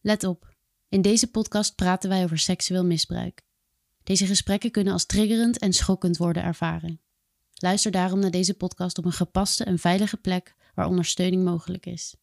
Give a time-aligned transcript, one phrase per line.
[0.00, 0.54] Let op,
[0.88, 3.42] in deze podcast praten wij over seksueel misbruik.
[4.02, 7.00] Deze gesprekken kunnen als triggerend en schokkend worden ervaren.
[7.54, 12.14] Luister daarom naar deze podcast op een gepaste en veilige plek waar ondersteuning mogelijk is.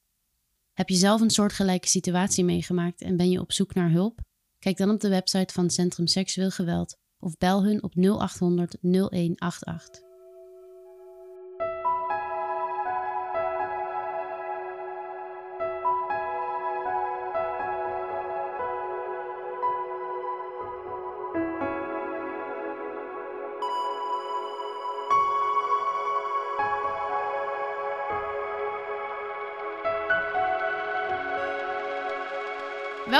[0.73, 4.19] Heb je zelf een soortgelijke situatie meegemaakt en ben je op zoek naar hulp?
[4.59, 10.06] Kijk dan op de website van Centrum Seksueel Geweld of bel hun op 0800 0188.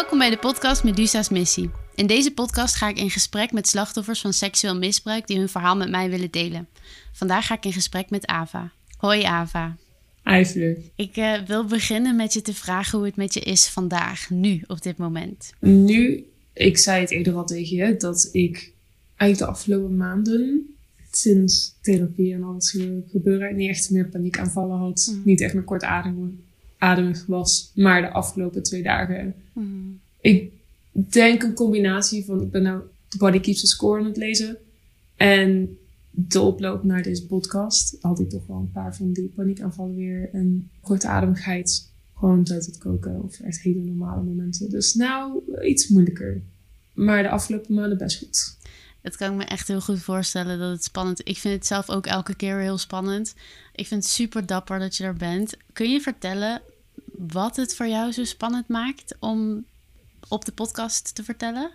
[0.08, 1.70] Welkom bij de podcast Medusa's Missie.
[1.96, 5.76] In deze podcast ga ik in gesprek met slachtoffers van seksueel misbruik die hun verhaal
[5.76, 6.68] met mij willen delen.
[7.12, 8.72] Vandaag ga ik in gesprek met Ava.
[8.98, 9.78] Hoi Ava.
[10.24, 10.80] Eigenlijk.
[10.96, 14.64] Ik uh, wil beginnen met je te vragen hoe het met je is vandaag, nu,
[14.68, 15.54] op dit moment.
[15.60, 18.72] Nu, ik zei het eerder al tegen je, dat ik
[19.16, 20.76] eigenlijk de afgelopen maanden,
[21.12, 22.78] sinds therapie en alles
[23.12, 25.12] gebeuren, niet echt meer paniekaanvallen had.
[25.12, 25.22] Mm.
[25.26, 26.46] Niet echt meer kort ademen
[26.78, 27.72] ademig was.
[27.76, 29.34] Maar de afgelopen twee dagen.
[29.54, 30.00] Mm.
[30.22, 30.52] Ik
[30.92, 32.42] denk een combinatie van.
[32.42, 34.58] Ik ben nou The Body Keeps the Score aan het lezen.
[35.16, 35.78] En
[36.12, 40.30] de oploop naar deze podcast had ik toch wel een paar van die paniekaanvallen weer.
[40.34, 41.92] En kortademigheid.
[42.16, 43.24] Gewoon tijd het koken.
[43.24, 44.70] Of echt hele normale momenten.
[44.70, 46.42] Dus nou, iets moeilijker.
[46.94, 48.58] Maar de afgelopen maanden best goed.
[49.08, 51.28] Het kan ik me echt heel goed voorstellen dat het spannend.
[51.28, 53.36] Ik vind het zelf ook elke keer heel spannend.
[53.76, 55.58] Ik vind het super dapper dat je er bent.
[55.74, 56.62] Kun je vertellen
[57.18, 59.66] wat het voor jou zo spannend maakt om
[60.28, 61.72] op de podcast te vertellen?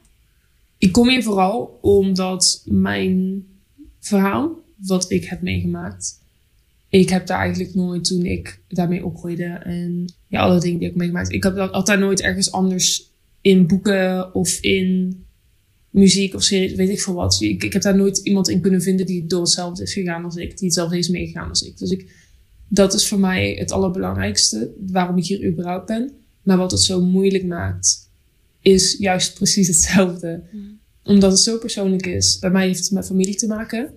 [0.79, 3.45] Ik kom hier vooral omdat mijn
[4.01, 6.21] verhaal, wat ik heb meegemaakt,
[6.89, 10.97] ik heb daar eigenlijk nooit toen ik daarmee opgroeide en ja, alle dingen die ik
[10.97, 13.11] meegemaakt, ik heb dat altijd nooit ergens anders
[13.41, 15.21] in boeken of in
[15.93, 17.41] muziek of series, weet ik veel wat.
[17.41, 20.36] Ik, ik heb daar nooit iemand in kunnen vinden die door hetzelfde is gegaan als
[20.36, 21.79] ik, die hetzelfde is meegegaan als ik.
[21.79, 22.11] Dus ik,
[22.69, 26.13] dat is voor mij het allerbelangrijkste, waarom ik hier überhaupt ben.
[26.42, 28.11] Maar wat het zo moeilijk maakt,
[28.61, 30.42] is juist precies hetzelfde.
[30.53, 30.80] Mm.
[31.05, 32.39] Omdat het zo persoonlijk is.
[32.39, 33.92] Bij mij heeft het met familie te maken.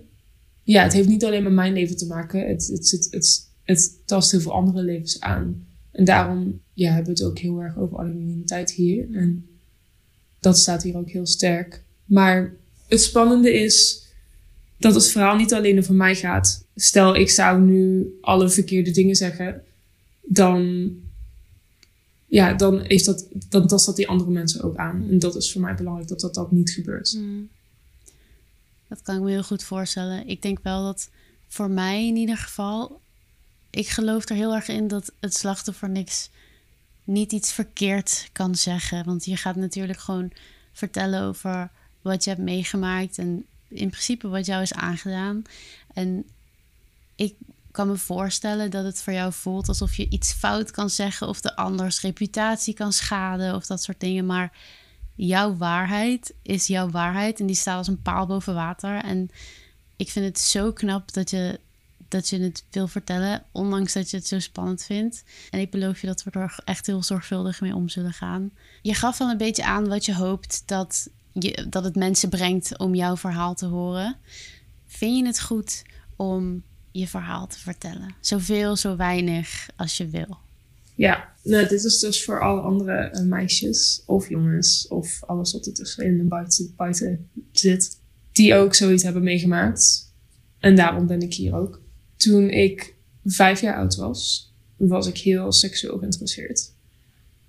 [0.62, 2.48] Ja, het heeft niet alleen met mijn leven te maken.
[2.48, 5.66] Het, het, het, het, het tast heel veel andere levens aan.
[5.92, 9.08] En daarom ja, hebben we het ook heel erg over anonimiteit hier.
[9.12, 9.46] En
[10.40, 11.84] dat staat hier ook heel sterk.
[12.06, 12.54] Maar
[12.88, 14.04] het spannende is
[14.78, 16.64] dat het verhaal niet alleen over mij gaat.
[16.76, 19.62] Stel, ik zou nu alle verkeerde dingen zeggen,
[20.22, 20.90] dan,
[22.26, 25.06] ja, dan, heeft dat, dan tast dat die andere mensen ook aan.
[25.10, 27.10] En dat is voor mij belangrijk dat dat, dat niet gebeurt.
[27.10, 27.48] Hmm.
[28.88, 30.28] Dat kan ik me heel goed voorstellen.
[30.28, 31.10] Ik denk wel dat
[31.48, 33.00] voor mij in ieder geval,
[33.70, 36.30] ik geloof er heel erg in dat het slachtoffer niks,
[37.04, 39.04] niet iets verkeerd kan zeggen.
[39.04, 40.32] Want je gaat natuurlijk gewoon
[40.72, 41.70] vertellen over
[42.06, 45.42] wat je hebt meegemaakt en in principe wat jou is aangedaan.
[45.94, 46.24] En
[47.14, 47.34] ik
[47.70, 51.40] kan me voorstellen dat het voor jou voelt alsof je iets fout kan zeggen of
[51.40, 54.26] de anders reputatie kan schaden of dat soort dingen.
[54.26, 54.52] Maar
[55.14, 59.02] jouw waarheid is jouw waarheid en die staat als een paal boven water.
[59.02, 59.30] En
[59.96, 61.60] ik vind het zo knap dat je,
[62.08, 65.24] dat je het wil vertellen, ondanks dat je het zo spannend vindt.
[65.50, 68.50] En ik beloof je dat we er echt heel zorgvuldig mee om zullen gaan.
[68.82, 71.08] Je gaf al een beetje aan wat je hoopt dat
[71.38, 74.16] je, dat het mensen brengt om jouw verhaal te horen.
[74.86, 75.82] Vind je het goed
[76.16, 78.14] om je verhaal te vertellen?
[78.20, 80.38] Zoveel, zo weinig als je wil.
[80.94, 85.66] Ja, nou, dit is dus voor alle andere eh, meisjes of jongens of alles wat
[85.66, 88.00] er tussenin en buiten, buiten zit,
[88.32, 90.14] die ook zoiets hebben meegemaakt.
[90.58, 91.80] En daarom ben ik hier ook.
[92.16, 92.94] Toen ik
[93.24, 96.72] vijf jaar oud was, was ik heel seksueel geïnteresseerd.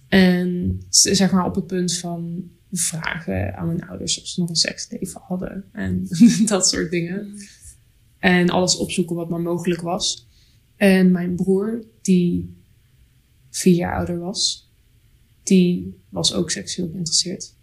[0.07, 4.55] En zeg maar op het punt van vragen aan mijn ouders of ze nog een
[4.55, 6.07] seksleven hadden en
[6.45, 7.35] dat soort dingen.
[8.19, 10.27] En alles opzoeken wat maar mogelijk was.
[10.75, 12.55] En mijn broer, die
[13.49, 14.71] vier jaar ouder was,
[15.43, 17.55] die was ook seksueel geïnteresseerd.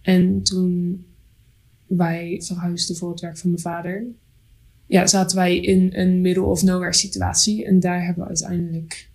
[0.00, 1.04] En toen
[1.86, 4.06] wij verhuisden voor het werk van mijn vader,
[4.86, 7.64] ja, zaten wij in een middle of nowhere situatie.
[7.64, 9.10] En daar hebben we uiteindelijk,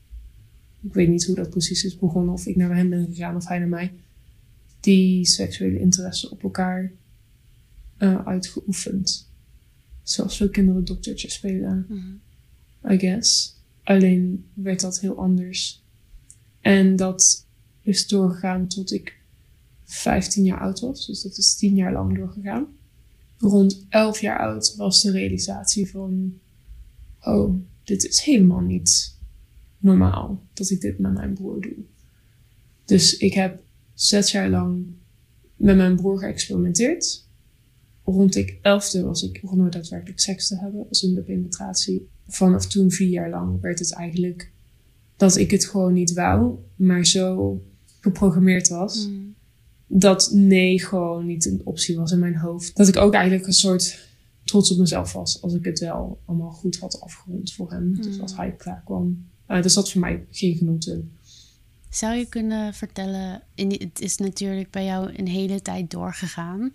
[0.81, 3.47] ik weet niet hoe dat precies is begonnen, of ik naar hem ben gegaan of
[3.47, 3.91] hij naar mij
[4.79, 6.91] die seksuele interesse op elkaar
[7.97, 9.29] uh, uitgeoefend.
[10.03, 12.19] Zoals veel kinderen doktertje spelen, mm
[12.89, 13.55] I guess.
[13.83, 15.83] Alleen werd dat heel anders.
[16.61, 17.45] En dat
[17.81, 19.17] is doorgegaan tot ik
[19.83, 21.05] 15 jaar oud was.
[21.05, 22.67] Dus dat is 10 jaar lang doorgegaan.
[23.37, 26.39] Rond 11 jaar oud was de realisatie van:
[27.21, 29.15] oh, dit is helemaal niet
[29.77, 31.75] normaal dat ik dit met mijn broer doe.
[32.85, 33.63] Dus ik heb
[33.97, 34.85] zes jaar lang
[35.55, 37.25] met mijn broer geëxperimenteerd.
[38.03, 42.07] Rond ik elfde was ik begonnen daadwerkelijk seks te hebben, als de penetratie.
[42.27, 44.51] Vanaf toen vier jaar lang werd het eigenlijk
[45.15, 47.61] dat ik het gewoon niet wou, maar zo
[47.99, 49.07] geprogrammeerd was.
[49.07, 49.35] Mm.
[49.87, 52.75] Dat nee gewoon niet een optie was in mijn hoofd.
[52.75, 54.07] Dat ik ook eigenlijk een soort
[54.43, 57.95] trots op mezelf was als ik het wel allemaal goed had afgerond voor hem.
[57.95, 58.21] Dus Mm.
[58.21, 59.25] als hij klaar kwam.
[59.47, 61.11] Uh, dus dat voor mij geen genot in.
[61.89, 66.71] Zou je kunnen vertellen, in die- het is natuurlijk bij jou een hele tijd doorgegaan.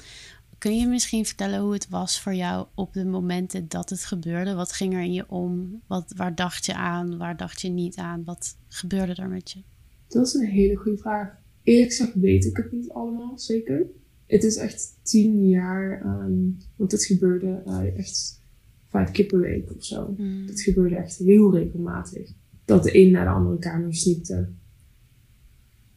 [0.58, 4.54] Kun je misschien vertellen hoe het was voor jou op de momenten dat het gebeurde?
[4.54, 5.80] Wat ging er in je om?
[5.86, 7.16] Wat, waar dacht je aan?
[7.18, 8.24] Waar dacht je niet aan?
[8.24, 9.62] Wat gebeurde er met je?
[10.08, 11.28] Dat is een hele goede vraag.
[11.62, 13.86] Eerlijk gezegd weet ik het niet allemaal, zeker.
[14.26, 16.32] Het is echt tien jaar, ehm,
[16.76, 18.40] want het gebeurde eh, echt
[18.88, 20.14] vijf keer per week of zo.
[20.18, 20.46] Mm.
[20.46, 22.30] Het gebeurde echt heel regelmatig.
[22.64, 24.48] Dat de een naar de andere kamer sneakte.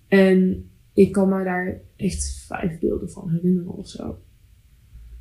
[0.08, 4.18] En ik kan me daar echt vijf beelden van herinneren of zo.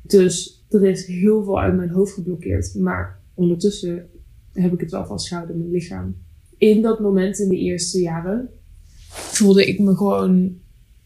[0.01, 2.75] Dus er is heel veel uit mijn hoofd geblokkeerd.
[2.75, 4.09] Maar ondertussen
[4.51, 6.15] heb ik het wel vastgehouden in mijn lichaam.
[6.57, 8.49] In dat moment in de eerste jaren
[9.09, 10.57] voelde ik me gewoon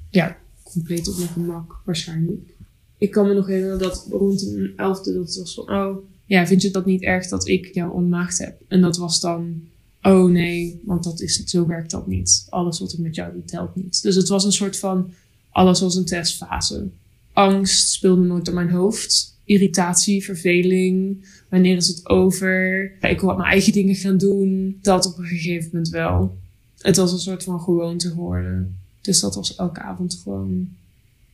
[0.09, 2.57] ja, compleet op mijn gemak waarschijnlijk.
[2.97, 5.97] Ik kan me nog herinneren dat rond mijn elfde dat het was van oh
[6.29, 8.61] ja, vind je dat niet erg dat ik jou ontmaagd heb?
[8.67, 9.61] En dat was dan,
[10.01, 12.47] oh nee, want dat is, zo werkt dat niet.
[12.49, 14.01] Alles wat ik met jou doe, telt niet.
[14.01, 15.11] Dus het was een soort van,
[15.49, 16.87] alles was een testfase.
[17.33, 19.37] Angst speelde nooit door mijn hoofd.
[19.43, 21.25] Irritatie, verveling.
[21.49, 22.83] Wanneer is het over?
[23.01, 24.79] Ik wil mijn eigen dingen gaan doen.
[24.81, 26.37] Dat op een gegeven moment wel.
[26.77, 28.77] Het was een soort van gewoonte geworden.
[29.01, 30.69] Dus dat was elke avond gewoon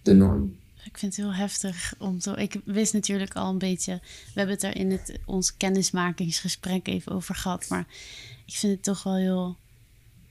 [0.02, 0.56] de norm.
[0.86, 2.32] Ik vind het heel heftig om te.
[2.36, 3.94] Ik wist natuurlijk al een beetje.
[4.04, 7.66] We hebben het er in het, ons kennismakingsgesprek even over gehad.
[7.70, 7.86] Maar
[8.46, 9.58] ik vind het toch wel heel,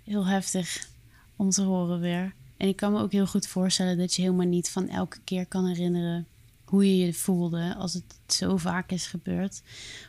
[0.05, 0.89] heel heftig
[1.37, 2.33] om te horen weer.
[2.57, 5.47] En ik kan me ook heel goed voorstellen dat je helemaal niet van elke keer
[5.47, 6.27] kan herinneren
[6.65, 9.63] hoe je je voelde als het zo vaak is gebeurd.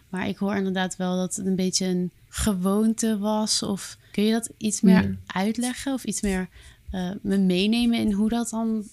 [0.09, 3.63] Maar ik hoor inderdaad wel dat het een beetje een gewoonte was.
[3.63, 5.15] Of kun je dat iets meer Ja.
[5.25, 6.49] uitleggen of iets meer
[6.91, 8.83] eh, me meenemen in hoe dat dan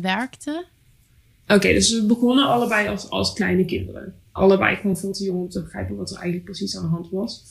[0.00, 0.66] werkte?
[1.48, 4.14] Oké, dus we begonnen allebei als, als kleine kinderen.
[4.32, 7.10] Allebei gewoon veel te jong om te begrijpen wat er eigenlijk precies aan de hand
[7.10, 7.42] was.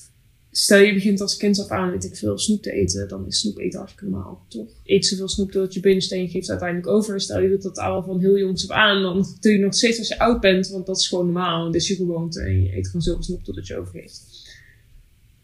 [0.52, 3.40] Stel je begint als kind af aan, weet ik veel, snoep te eten, dan is
[3.40, 4.68] snoep eten hartstikke normaal, toch?
[4.84, 7.22] Eet zoveel snoep tot je binnenkort en je geeft uiteindelijk over.
[7.22, 10.00] Stel je doet dat al van heel jongs af aan, dan doe je nog steeds
[10.00, 11.66] als je oud bent, want dat is gewoon normaal.
[11.66, 14.24] Dat is je gewoonte en je eet gewoon zoveel snoep totdat je overgeeft.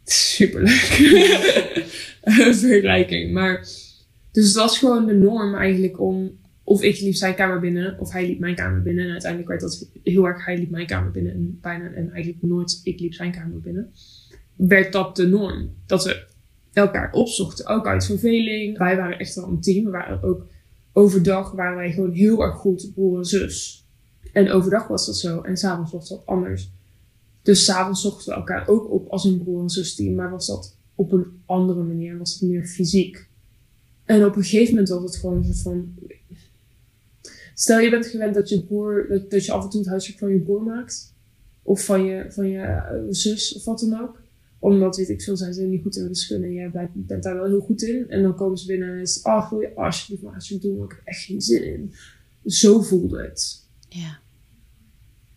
[0.03, 0.69] Superleuk.
[2.65, 3.33] Vergelijking.
[3.33, 3.59] Maar,
[4.31, 8.11] dus het was gewoon de norm eigenlijk om of ik liep zijn kamer binnen, of
[8.11, 9.05] hij liep mijn kamer binnen.
[9.05, 12.43] En uiteindelijk werd dat heel erg, hij liep mijn kamer binnen en bijna, en eigenlijk
[12.43, 13.91] nooit ik liep zijn kamer binnen.
[14.55, 15.75] Werd dat de norm.
[15.85, 16.25] Dat we
[16.73, 18.77] elkaar opzochten, ook uit verveling.
[18.77, 19.85] Wij waren echt wel een team.
[19.85, 20.45] We waren ook
[20.93, 23.87] overdag waren wij gewoon heel erg goed broer en zus.
[24.33, 26.71] En overdag was dat zo en s'avonds was dat anders.
[27.41, 30.47] Dus s'avonds zochten we elkaar ook op als een broer en zus team, maar was
[30.47, 33.27] dat op een andere manier, was het meer fysiek.
[34.05, 35.93] En op een gegeven moment was het gewoon zo van,
[37.53, 40.19] Stel je bent gewend dat je broer, dat, dat je af en toe het huiswerk
[40.19, 41.13] van je broer maakt.
[41.61, 44.21] Of van je, van je eh, zus of wat dan ook.
[44.59, 47.35] Omdat, weet ik veel, zijn ze niet goed in wiskunde en jij bent, bent daar
[47.35, 48.09] wel heel goed in.
[48.09, 50.91] En dan komen ze binnen en is ah, wil je alsjeblieft maar alsjeblieft doen, want
[50.91, 51.93] ik heb echt geen zin in.
[52.45, 53.67] Zo voelde het.
[53.89, 54.19] Ja.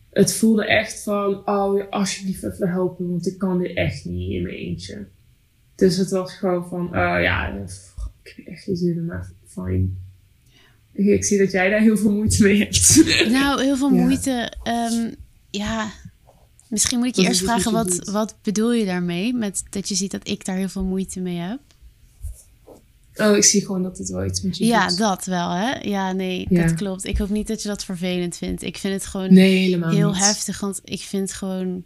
[0.09, 4.43] Het voelde echt van, oh, alsjeblieft even helpen, want ik kan dit echt niet in
[4.43, 5.07] mijn eentje.
[5.75, 7.47] Dus het was gewoon van, oh ja,
[8.23, 9.97] ik heb echt geen zin in, maar fijn.
[10.97, 13.03] Ik zie dat jij daar heel veel moeite mee hebt.
[13.31, 14.01] Nou, heel veel Ja.
[14.01, 14.51] moeite.
[14.63, 15.11] Ehm,
[15.49, 15.91] ja,
[16.69, 18.09] misschien moet ik je Dat eerst dus vragen, wat wat, doet.
[18.13, 19.33] wat bedoel je daarmee?
[19.33, 21.59] Met dat je ziet dat ik daar heel veel moeite mee heb.
[23.15, 24.97] Oh, ik zie gewoon dat het wel iets met je Ja, doet.
[24.97, 25.71] dat wel, hè?
[25.79, 26.61] Ja, nee, Ja.
[26.63, 27.05] dat klopt.
[27.05, 28.63] Ik hoop niet dat je dat vervelend vindt.
[28.63, 30.17] Ik vind het gewoon Nee, helemaal heel niet.
[30.17, 31.83] heftig, want ik vind gewoon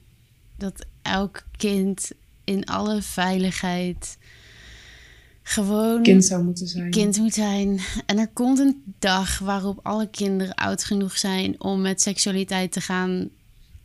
[0.57, 2.11] dat elk kind
[2.43, 4.17] in alle veiligheid
[5.43, 6.89] gewoon Kind zou moeten zijn.
[6.89, 7.79] kind moet zijn.
[8.05, 12.81] En er komt een dag waarop alle kinderen oud genoeg zijn om met seksualiteit te
[12.81, 13.29] gaan,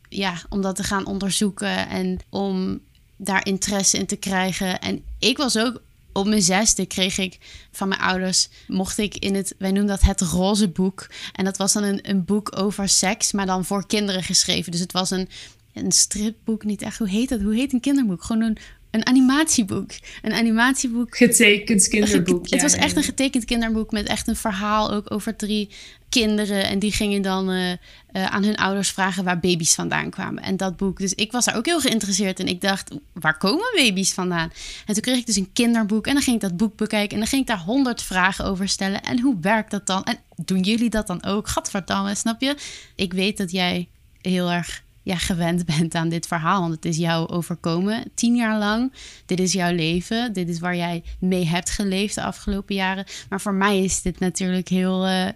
[0.08, 2.80] ja, om dat te gaan onderzoeken en om
[3.16, 4.80] daar interesse in te krijgen.
[4.80, 5.82] En ik was ook
[6.16, 7.38] op mijn zesde kreeg ik
[7.72, 11.06] van mijn ouders, mocht ik in het, wij noemen dat het roze boek.
[11.32, 14.72] En dat was dan een, een boek over seks, maar dan voor kinderen geschreven.
[14.72, 15.28] Dus het was een,
[15.72, 17.40] een stripboek, niet echt, hoe heet dat?
[17.40, 18.24] Hoe heet een kinderboek?
[18.24, 18.56] Gewoon een,
[18.96, 19.90] een animatieboek.
[20.22, 21.16] Een animatieboek.
[21.16, 22.50] Getekend kinderboek.
[22.50, 25.68] het was echt een getekend kinderboek met echt een verhaal ook over drie
[26.08, 26.64] kinderen.
[26.64, 27.76] En die gingen dan uh, uh,
[28.12, 30.42] aan hun ouders vragen waar baby's vandaan kwamen.
[30.42, 30.98] En dat boek.
[30.98, 32.46] Dus ik was daar ook heel geïnteresseerd in.
[32.46, 34.52] Ik dacht, waar komen baby's vandaan?
[34.86, 36.06] En toen kreeg ik dus een kinderboek.
[36.06, 37.12] En dan ging ik dat boek bekijken.
[37.12, 39.02] En dan ging ik daar honderd vragen over stellen.
[39.02, 40.04] En hoe werkt dat dan?
[40.04, 41.48] En doen jullie dat dan ook?
[41.48, 42.56] Gadverdamme, snap je?
[42.94, 43.88] Ik weet dat jij
[44.20, 46.60] heel erg ja, gewend bent aan dit verhaal.
[46.60, 48.92] Want het is jou overkomen tien jaar lang.
[49.26, 50.32] Dit is jouw leven.
[50.32, 53.04] Dit is waar jij mee hebt geleefd de afgelopen jaren.
[53.28, 55.06] Maar voor mij is dit natuurlijk heel.
[55.06, 55.28] Uh,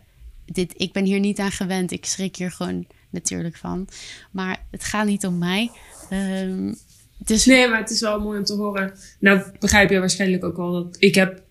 [0.45, 1.91] dit, ik ben hier niet aan gewend.
[1.91, 3.89] Ik schrik hier gewoon natuurlijk van.
[4.31, 5.71] Maar het gaat niet om mij.
[6.13, 6.75] Um,
[7.19, 7.45] dus...
[7.45, 8.93] Nee, maar het is wel mooi om te horen.
[9.19, 11.43] Nou, begrijp je waarschijnlijk ook wel dat ik heb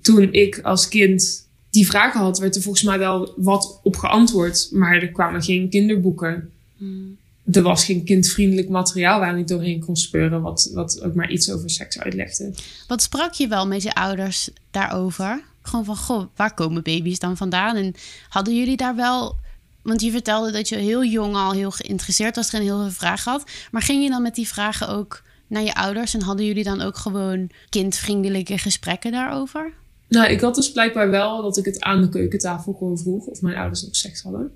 [0.00, 4.68] toen ik als kind die vragen had, werd er volgens mij wel wat op geantwoord.
[4.70, 6.50] Maar er kwamen geen kinderboeken.
[6.76, 11.30] Hmm er was geen kindvriendelijk materiaal waar ik doorheen kon speuren, wat, wat ook maar
[11.30, 12.52] iets over seks uitlegde.
[12.88, 15.42] Wat sprak je wel met je ouders daarover?
[15.62, 17.76] Gewoon van, goh, waar komen baby's dan vandaan?
[17.76, 17.94] En
[18.28, 19.36] hadden jullie daar wel,
[19.82, 23.32] want je vertelde dat je heel jong al heel geïnteresseerd was en heel veel vragen
[23.32, 23.44] had.
[23.70, 26.80] Maar ging je dan met die vragen ook naar je ouders en hadden jullie dan
[26.80, 29.72] ook gewoon kindvriendelijke gesprekken daarover?
[30.08, 33.42] Nou, ik had dus blijkbaar wel dat ik het aan de keukentafel gewoon vroeg of
[33.42, 34.50] mijn ouders ook seks hadden.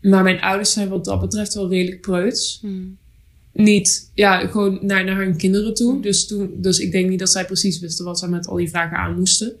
[0.00, 2.58] Maar mijn ouders zijn wat dat betreft wel redelijk preuts.
[2.60, 2.98] Hmm.
[3.52, 5.92] Niet, ja, gewoon naar, naar hun kinderen toe.
[5.92, 6.02] Hmm.
[6.02, 8.68] Dus, toen, dus ik denk niet dat zij precies wisten wat zij met al die
[8.68, 9.52] vragen aan moesten.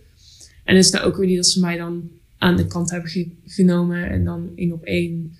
[0.64, 3.10] En het is nou ook weer niet dat ze mij dan aan de kant hebben
[3.46, 5.36] genomen en dan één op één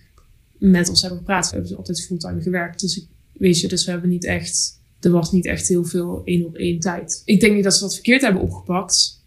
[0.59, 1.51] met ons hebben gepraat.
[1.51, 2.81] We hebben altijd fulltime gewerkt.
[2.81, 6.23] Dus ik, weet je, dus we hebben niet echt, er was niet echt heel veel
[6.25, 7.23] één op één tijd.
[7.25, 9.23] Ik denk niet dat ze dat verkeerd hebben opgepakt.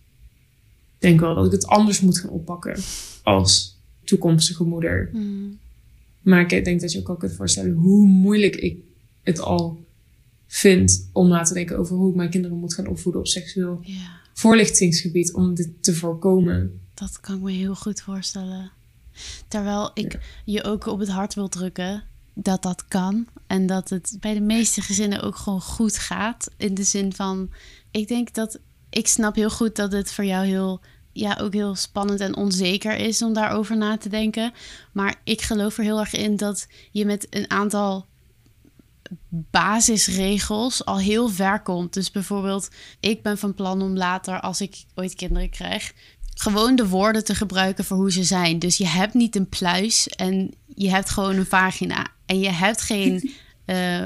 [0.96, 2.80] Ik denk wel dat ik het anders moet gaan oppakken
[3.24, 5.10] als toekomstige moeder.
[5.12, 5.60] Hmm.
[6.24, 8.77] Maar ik denk dat je ook al kunt voorstellen hoe moeilijk ik
[9.22, 9.86] het al
[10.48, 13.80] vind om na te denken over hoe ik mijn kinderen moet gaan opvoeden op seksueel
[13.82, 14.20] ja.
[14.34, 16.80] voorlichtingsgebied om dit te voorkomen.
[16.94, 18.72] Dat kan ik me heel goed voorstellen.
[19.48, 22.03] Terwijl ik je ook op het hart wil drukken
[22.34, 23.27] dat dat kan.
[23.48, 26.50] En dat het bij de meeste gezinnen ook gewoon goed gaat.
[26.58, 27.50] In de zin van,
[27.92, 30.82] ik denk dat ik snap heel goed dat het voor jou heel
[31.13, 34.53] ja, ook heel spannend en onzeker is om daarover na te denken.
[34.91, 38.05] Maar ik geloof er heel erg in dat je met een aantal
[39.29, 41.93] basisregels al heel ver komt.
[41.93, 45.93] Dus bijvoorbeeld, ik ben van plan om later, als ik ooit kinderen krijg,
[46.34, 48.60] gewoon de woorden te gebruiken voor hoe ze zijn.
[48.60, 52.08] Dus je hebt niet een pluis en je hebt gewoon een vagina.
[52.25, 53.32] En je hebt geen
[53.65, 54.05] Uh,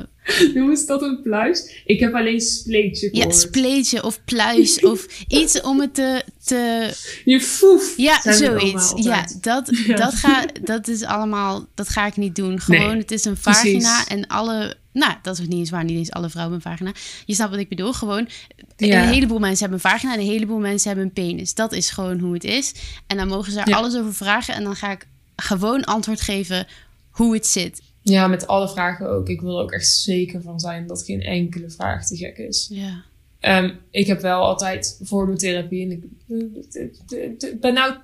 [0.53, 1.81] Noem eens dat een pluis?
[1.85, 3.33] Ik heb alleen spleetje gehoord.
[3.33, 6.23] Ja, spleetje of pluis of iets om het te...
[6.43, 6.93] te...
[7.25, 7.93] Je foef.
[7.97, 8.93] Ja, zoiets.
[8.95, 11.67] Ja, dat, Dat, ga, dat is allemaal...
[11.75, 12.59] Dat ga ik niet doen.
[12.59, 14.75] Gewoon, het is een vagina en alle...
[14.93, 15.83] Nou, dat is niet eens waar.
[15.83, 16.99] Niet eens alle vrouwen hebben een vagina.
[17.25, 17.93] Je snapt wat ik bedoel.
[17.93, 18.29] Gewoon,
[18.77, 19.03] ja.
[19.03, 21.53] een heleboel mensen hebben een vagina en een heleboel mensen hebben een penis.
[21.53, 22.73] Dat is gewoon hoe het is.
[23.07, 24.53] En dan mogen ze er alles over vragen.
[24.53, 26.67] En dan ga ik gewoon antwoord geven
[27.11, 27.81] hoe het zit.
[28.09, 29.29] Ja, met alle vragen ook.
[29.29, 32.69] Ik wil er ook echt zeker van zijn dat geen enkele vraag te gek is.
[32.71, 33.03] Ja.
[33.41, 37.95] Um, ik heb wel altijd voor mijn therapie, en ik ben nou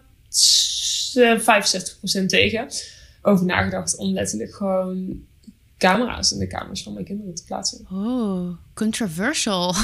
[2.24, 2.67] 65% tegen,
[3.22, 5.25] over nagedacht om letterlijk gewoon
[5.77, 7.86] camera's in de kamers van mijn kinderen te plaatsen.
[7.91, 9.75] Oh, controversial.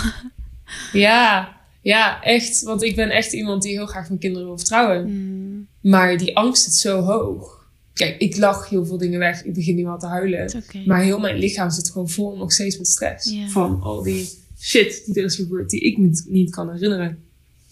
[0.94, 2.62] ja, ja, echt.
[2.62, 5.06] Want ik ben echt iemand die heel graag mijn kinderen wil vertrouwen.
[5.08, 5.68] Mm.
[5.82, 7.59] Maar die angst zit zo hoog.
[8.00, 9.44] Kijk, ik lach heel veel dingen weg.
[9.44, 10.64] Ik begin niet meer te huilen.
[10.86, 13.36] Maar heel mijn lichaam zit gewoon vol nog steeds met stress.
[13.48, 14.30] Van al die
[14.60, 17.18] shit die er is gebeurd, die ik niet, niet kan herinneren.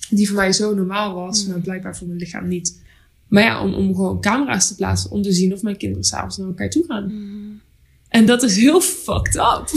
[0.10, 1.52] Die voor mij zo normaal was, mm.
[1.52, 2.82] maar blijkbaar voor mijn lichaam niet.
[3.28, 6.38] Maar ja, om, om gewoon camera's te plaatsen om te zien of mijn kinderen s'avonds
[6.38, 7.14] naar elkaar toe gaan.
[7.14, 7.62] Mm.
[8.10, 9.70] En dat is heel fucked up.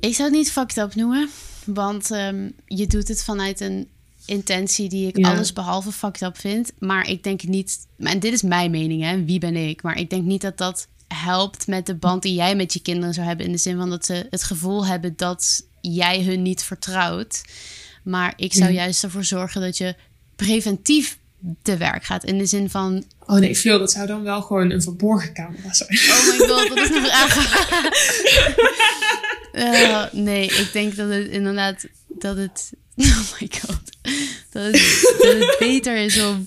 [0.00, 1.28] ik zou het niet fucked up noemen.
[1.64, 3.88] Want um, je doet het vanuit een
[4.26, 6.72] intentie die ik alles behalve fucked up vind.
[6.78, 9.82] Maar ik denk niet, en dit is mijn mening, hè, wie ben ik?
[9.82, 13.14] Maar ik denk niet dat dat helpt met de band die jij met je kinderen
[13.14, 13.46] zou hebben.
[13.46, 17.42] In de zin van dat ze het gevoel hebben dat jij hun niet vertrouwt.
[18.02, 19.94] Maar ik zou juist ervoor zorgen dat je
[20.36, 21.18] preventief
[21.62, 22.24] te werk gaat.
[22.24, 23.04] In de zin van.
[23.26, 23.78] Oh nee, veel.
[23.78, 25.98] Dat zou dan wel gewoon een verborgen camera zijn.
[26.10, 27.36] Oh my god, dat is een vraag.
[29.52, 31.86] uh, nee, ik denk dat het inderdaad
[32.20, 33.80] dat het Oh my god.
[34.50, 36.46] Dat het, dat het beter is om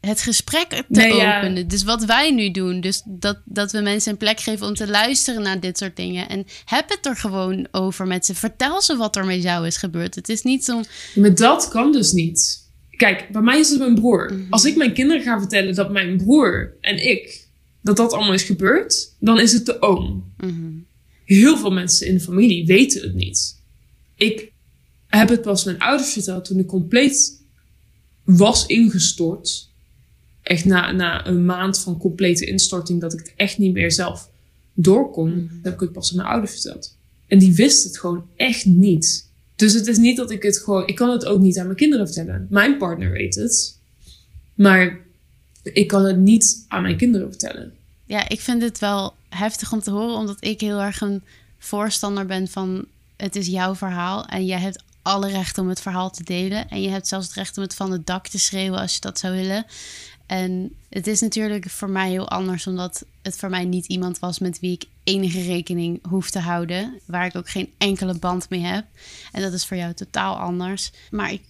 [0.00, 1.68] het gesprek te openen.
[1.68, 2.80] Dus wat wij nu doen.
[2.80, 6.28] Dus dat, dat we mensen een plek geven om te luisteren naar dit soort dingen.
[6.28, 8.34] En heb het er gewoon over met ze.
[8.34, 10.14] Vertel ze wat er met jou is gebeurd.
[10.14, 10.82] Het is niet zo.
[11.14, 12.64] Maar dat kan dus niet.
[12.90, 14.32] Kijk, bij mij is het mijn broer.
[14.32, 14.42] Mhm.
[14.50, 17.44] Als ik mijn kinderen ga vertellen dat mijn broer en ik.
[17.80, 19.14] dat dat allemaal is gebeurd.
[19.18, 20.32] dan is het de oom.
[20.36, 20.72] Mhm.
[21.24, 23.60] Heel veel mensen in de familie weten het niet.
[24.14, 24.52] Ik
[25.06, 27.42] heb het pas mijn ouders verteld toen ik compleet
[28.24, 29.68] was ingestort.
[30.42, 34.30] Echt na, na een maand van complete instorting, dat ik het echt niet meer zelf
[34.74, 35.30] door kon.
[35.30, 35.54] Mhm.
[35.62, 36.96] heb ik het pas aan mijn ouders verteld.
[37.26, 39.28] En die wist het gewoon echt niet.
[39.56, 40.86] Dus het is niet dat ik het gewoon.
[40.86, 42.46] Ik kan het ook niet aan mijn kinderen vertellen.
[42.50, 43.78] Mijn partner weet het.
[44.54, 45.00] Maar
[45.62, 47.72] ik kan het niet aan mijn kinderen vertellen.
[48.04, 51.22] Ja, ik vind het wel heftig om te horen, omdat ik heel erg een
[51.58, 52.84] voorstander ben van
[53.16, 56.68] het is jouw verhaal en jij hebt alle recht om het verhaal te delen.
[56.68, 59.00] En je hebt zelfs het recht om het van het dak te schreeuwen als je
[59.00, 59.66] dat zou willen.
[60.26, 64.38] En het is natuurlijk voor mij heel anders, omdat het voor mij niet iemand was
[64.38, 67.00] met wie ik enige rekening hoef te houden.
[67.04, 68.84] Waar ik ook geen enkele band mee heb.
[69.32, 70.90] En dat is voor jou totaal anders.
[71.10, 71.42] Maar ik,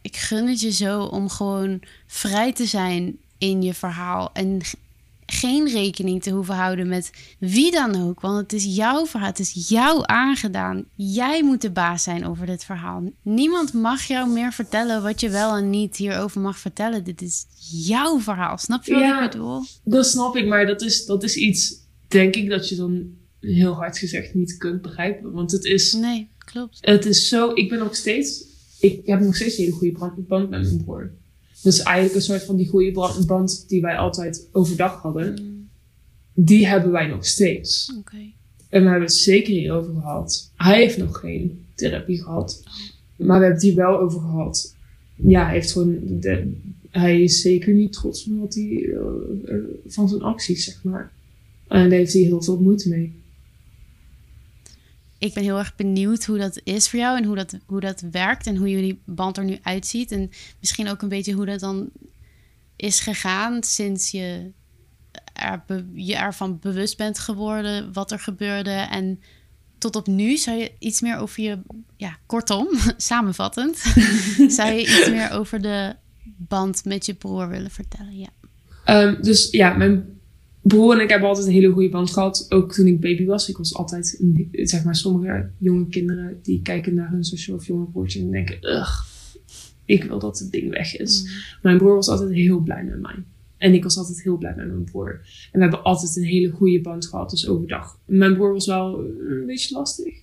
[0.00, 4.30] ik gun het je zo om gewoon vrij te zijn in je verhaal.
[4.32, 4.60] En
[5.32, 8.20] geen rekening te hoeven houden met wie dan ook.
[8.20, 10.84] Want het is jouw verhaal, het is jou aangedaan.
[10.94, 13.02] Jij moet de baas zijn over dit verhaal.
[13.22, 17.04] Niemand mag jou meer vertellen wat je wel en niet hierover mag vertellen.
[17.04, 17.46] Dit is
[17.86, 18.58] jouw verhaal.
[18.58, 19.24] Snap je wat Ja.
[19.24, 19.62] ik bedoel?
[19.84, 21.74] Dat snap ik, maar dat is, dat is iets,
[22.08, 23.06] denk ik, dat je dan
[23.40, 25.32] heel hard gezegd niet kunt begrijpen.
[25.32, 26.78] Want het is, Nee, klopt.
[26.80, 28.44] het is zo, ik ben nog steeds,
[28.80, 29.98] ik heb nog steeds een hele goede
[30.28, 31.10] band- met mijn broer.
[31.62, 32.92] Dus eigenlijk een soort van die goede
[33.26, 35.68] band- die wij altijd overdag hadden, Mm,
[36.34, 37.92] die hebben wij nog steeds.
[38.68, 40.50] En we hebben het zeker hierover gehad.
[40.56, 42.62] Hij heeft nog geen therapie gehad.
[43.16, 44.74] Maar we hebben het hier wel over gehad.
[45.16, 45.98] Ja, hij heeft gewoon.
[46.20, 46.52] De,
[46.90, 48.94] hij is zeker niet trots van wat hij.
[49.44, 49.54] eh,
[49.86, 51.12] van zijn acties, zeg maar.
[51.68, 53.12] En daar heeft hij heel veel moeite mee.
[55.22, 58.00] Ik ben heel erg benieuwd hoe dat is voor jou en hoe dat, hoe dat
[58.10, 60.12] werkt en hoe jullie band er nu uitziet.
[60.12, 61.90] En misschien ook een beetje hoe dat dan
[62.76, 64.50] is gegaan sinds je,
[65.32, 68.70] er je ervan bewust bent geworden wat er gebeurde.
[68.70, 69.20] En
[69.78, 71.58] tot op nu zou je iets meer over je,
[71.96, 73.76] ja, kortom, samenvattend,
[74.56, 75.96] zou je iets meer over de
[76.36, 78.18] band met je broer willen vertellen?
[78.18, 78.30] Ja.
[78.84, 80.11] Ehm, dus ja, mijn
[80.62, 82.46] broer en ik hebben altijd een hele goede band gehad.
[82.48, 83.48] Ook toen ik baby was.
[83.48, 87.66] Ik was altijd, een- zeg maar, sommige jonge kinderen die kijken naar hun zusje of
[87.66, 89.00] jonge broertje en denken: ugh,
[89.84, 91.26] ik wil dat het ding weg is.
[91.62, 93.14] Mijn broer was altijd heel blij met mij.
[93.56, 95.10] En ik was altijd heel blij met mijn broer.
[95.52, 97.98] En we hebben altijd een hele goede band gehad, dus overdag.
[98.06, 100.14] Mijn broer was wel een beetje lastig.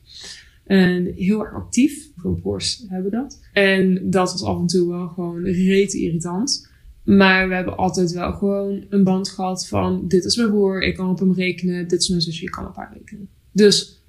[0.65, 2.09] En heel erg actief.
[2.17, 3.39] Veel broers hebben dat.
[3.53, 6.68] En dat was af en toe wel gewoon reet irritant.
[7.17, 10.07] Maar we hebben altijd wel gewoon een band gehad van...
[10.07, 11.87] Dit is mijn broer, ik kan op hem rekenen.
[11.87, 13.29] Dit is mijn zusje, ik kan op haar rekenen.
[13.51, 14.01] Dus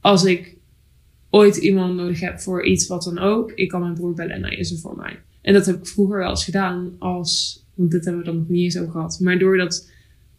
[0.00, 0.56] als ik
[1.30, 3.52] ooit iemand nodig heb voor iets wat dan ook...
[3.52, 5.18] Ik kan mijn broer bellen en hij is er voor mij.
[5.40, 7.64] En dat heb ik vroeger wel eens gedaan als...
[7.74, 9.20] Want dit hebben we dan nog niet eens over gehad.
[9.20, 9.90] Maar doordat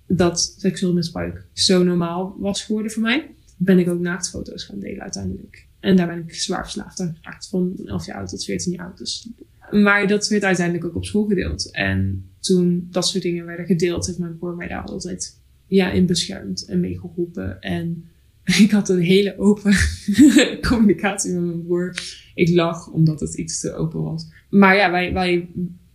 [0.08, 3.30] dat seksueel misbruik zo normaal was geworden voor mij...
[3.58, 5.68] ben ik ook naaktfoto's gaan delen uiteindelijk.
[5.80, 7.48] En daar ben ik zwaar verslaafd aan geraakt.
[7.48, 8.98] Van 11 jaar oud tot 14 jaar oud.
[8.98, 9.30] Dus
[9.72, 11.72] maar dat werd uiteindelijk ook op school gedeeld.
[11.72, 16.06] En toen dat soort dingen werden gedeeld, heeft mijn broer mij daar altijd ja, in
[16.06, 17.62] beschermd en mee geholpen.
[17.62, 18.06] En
[18.64, 19.74] ik had een hele open
[20.70, 21.94] communicatie met mijn broer.
[22.36, 24.28] Ik lag omdat het iets te open was.
[24.50, 25.50] Maar ja, wij, wij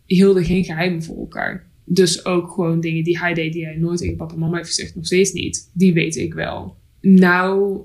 [0.05, 1.67] hielden geen geheimen voor elkaar.
[1.85, 4.69] Dus ook gewoon dingen die hij deed, die hij nooit tegen papa en mama heeft
[4.69, 5.71] gezegd, nog steeds niet.
[5.73, 6.77] Die weet ik wel.
[7.01, 7.81] Nou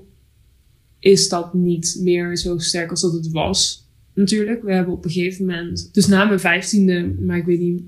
[0.98, 3.88] is dat niet meer zo sterk als dat het was
[4.20, 4.62] natuurlijk.
[4.62, 7.82] We hebben op een gegeven moment, dus na mijn vijftiende, maar ik weet niet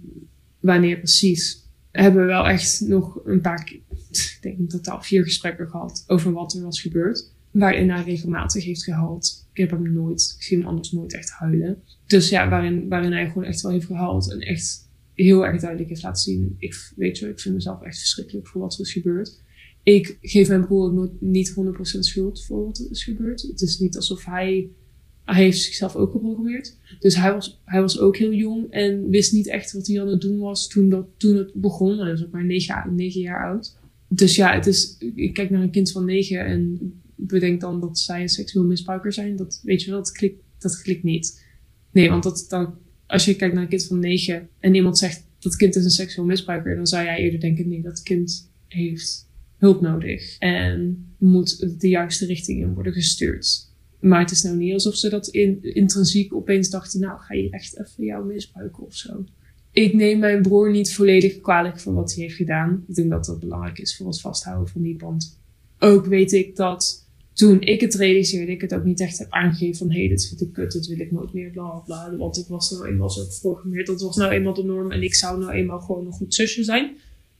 [0.61, 3.73] wanneer precies, hebben we wel echt nog een paar
[4.12, 7.33] ik denk in totaal vier gesprekken gehad over wat er was gebeurd.
[7.51, 9.49] Waarin hij regelmatig heeft gehuild.
[9.53, 11.83] Ik heb hem nooit, ik zie hem anders nooit echt huilen.
[12.07, 15.88] Dus ja, waarin, waarin hij gewoon echt wel heeft gehuild en echt heel erg duidelijk
[15.88, 16.55] heeft laten zien.
[16.59, 19.40] Ik, weet je, ik vind mezelf echt verschrikkelijk voor wat er is gebeurd.
[19.83, 23.42] Ik geef mijn broer ook nooit, niet 100% schuld voor wat er is gebeurd.
[23.42, 24.68] Het is niet alsof hij
[25.35, 26.77] hij heeft zichzelf ook geprogrammeerd.
[26.99, 30.09] Dus hij was, hij was ook heel jong en wist niet echt wat hij aan
[30.09, 31.99] het doen was toen, dat, toen het begon.
[31.99, 33.77] Hij was ook maar negen, negen jaar oud.
[34.09, 36.79] Dus ja, het is, ik kijk naar een kind van negen en
[37.14, 39.37] bedenk dan dat zij een seksueel misbruiker zijn.
[39.37, 41.45] Dat weet je wel, dat klikt, dat klikt niet.
[41.90, 42.75] Nee, want dat, dan,
[43.07, 45.90] als je kijkt naar een kind van negen en iemand zegt dat kind is een
[45.90, 51.81] seksueel misbruiker, dan zou jij eerder denken: nee, dat kind heeft hulp nodig en moet
[51.81, 53.71] de juiste richting in worden gestuurd.
[54.03, 57.51] Maar het is nou niet alsof ze dat in, intrinsiek opeens dachten, nou ga je
[57.51, 59.25] echt even jou misbruiken of zo.
[59.73, 62.85] Ik neem mijn broer niet volledig kwalijk voor wat hij heeft gedaan.
[62.88, 65.38] Ik denk dat dat belangrijk is voor het vasthouden van die band.
[65.79, 69.77] Ook weet ik dat toen ik het realiseerde, ik het ook niet echt heb aangegeven
[69.77, 72.17] van hé, dit vind ik kut, dit wil ik nooit meer, bla bla bla.
[72.17, 75.15] Want ik was nou eenmaal zo geprogrammeerd, dat was nou eenmaal de norm en ik
[75.15, 76.97] zou nou eenmaal gewoon een goed zusje zijn.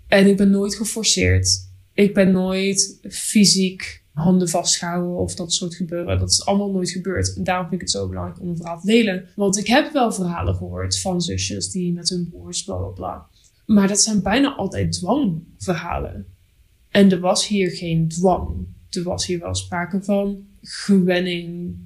[0.07, 1.71] En ik ben nooit geforceerd.
[1.95, 6.19] Ik ben nooit fysiek handen vastgehouden of dat soort gebeuren.
[6.19, 7.37] Dat is allemaal nooit gebeurd.
[7.37, 9.29] En daarom vind ik het zo belangrijk om een verhaal te delen.
[9.37, 13.27] Want ik heb wel verhalen gehoord van zusjes die met hun broers bla bla bla.
[13.67, 16.27] Maar dat zijn bijna altijd dwangverhalen.
[16.89, 18.67] En er was hier geen dwang.
[18.91, 21.77] Er was hier wel sprake van gewenning,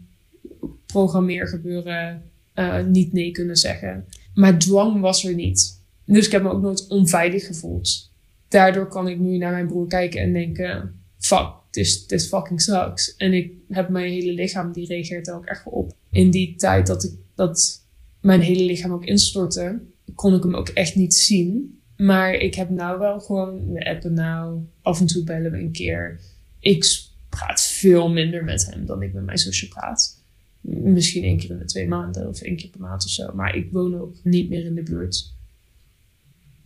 [0.86, 2.22] programmeergebeuren,
[2.54, 4.04] uh, niet nee kunnen zeggen.
[4.34, 5.82] Maar dwang was er niet.
[6.04, 8.10] Dus ik heb me ook nooit onveilig gevoeld.
[8.48, 13.16] Daardoor kan ik nu naar mijn broer kijken en denken: fuck, dit is, fucking sucks.
[13.16, 15.92] En ik heb mijn hele lichaam, die reageert er ook echt op.
[16.10, 17.84] In die tijd dat, ik, dat
[18.20, 19.80] mijn hele lichaam ook instortte,
[20.14, 21.80] kon ik hem ook echt niet zien.
[21.96, 25.72] Maar ik heb nou wel gewoon, we appen nou, af en toe bellen we een
[25.72, 26.20] keer.
[26.60, 30.22] Ik praat veel minder met hem dan ik met mijn zusje praat.
[30.60, 33.32] Misschien één keer in de twee maanden of één keer per maand of zo.
[33.34, 35.34] Maar ik woon ook niet meer in de buurt.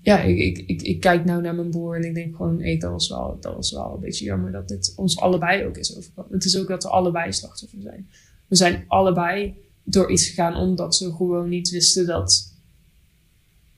[0.03, 2.91] Ja, ik, ik, ik, kijk nou naar mijn broer en ik denk gewoon, hey, dat,
[2.91, 6.33] was wel, dat was wel een beetje jammer dat dit ons allebei ook is overkomen.
[6.33, 8.09] Het is ook dat we allebei slachtoffer zijn.
[8.47, 12.55] We zijn allebei door iets gegaan omdat ze gewoon niet wisten dat,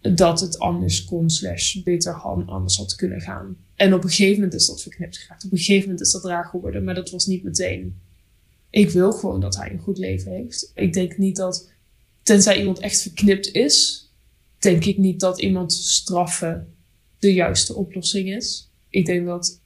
[0.00, 3.56] dat het anders kon, slash beter anders had kunnen gaan.
[3.74, 5.44] En op een gegeven moment is dat verknipt geraakt.
[5.44, 8.00] Op een gegeven moment is dat raar geworden, maar dat was niet meteen.
[8.70, 10.70] Ik wil gewoon dat hij een goed leven heeft.
[10.74, 11.72] Ik denk niet dat,
[12.22, 14.01] tenzij iemand echt verknipt is,
[14.62, 16.74] denk ik niet dat iemand straffen
[17.18, 18.70] de juiste oplossing is.
[18.88, 19.60] Ik denk dat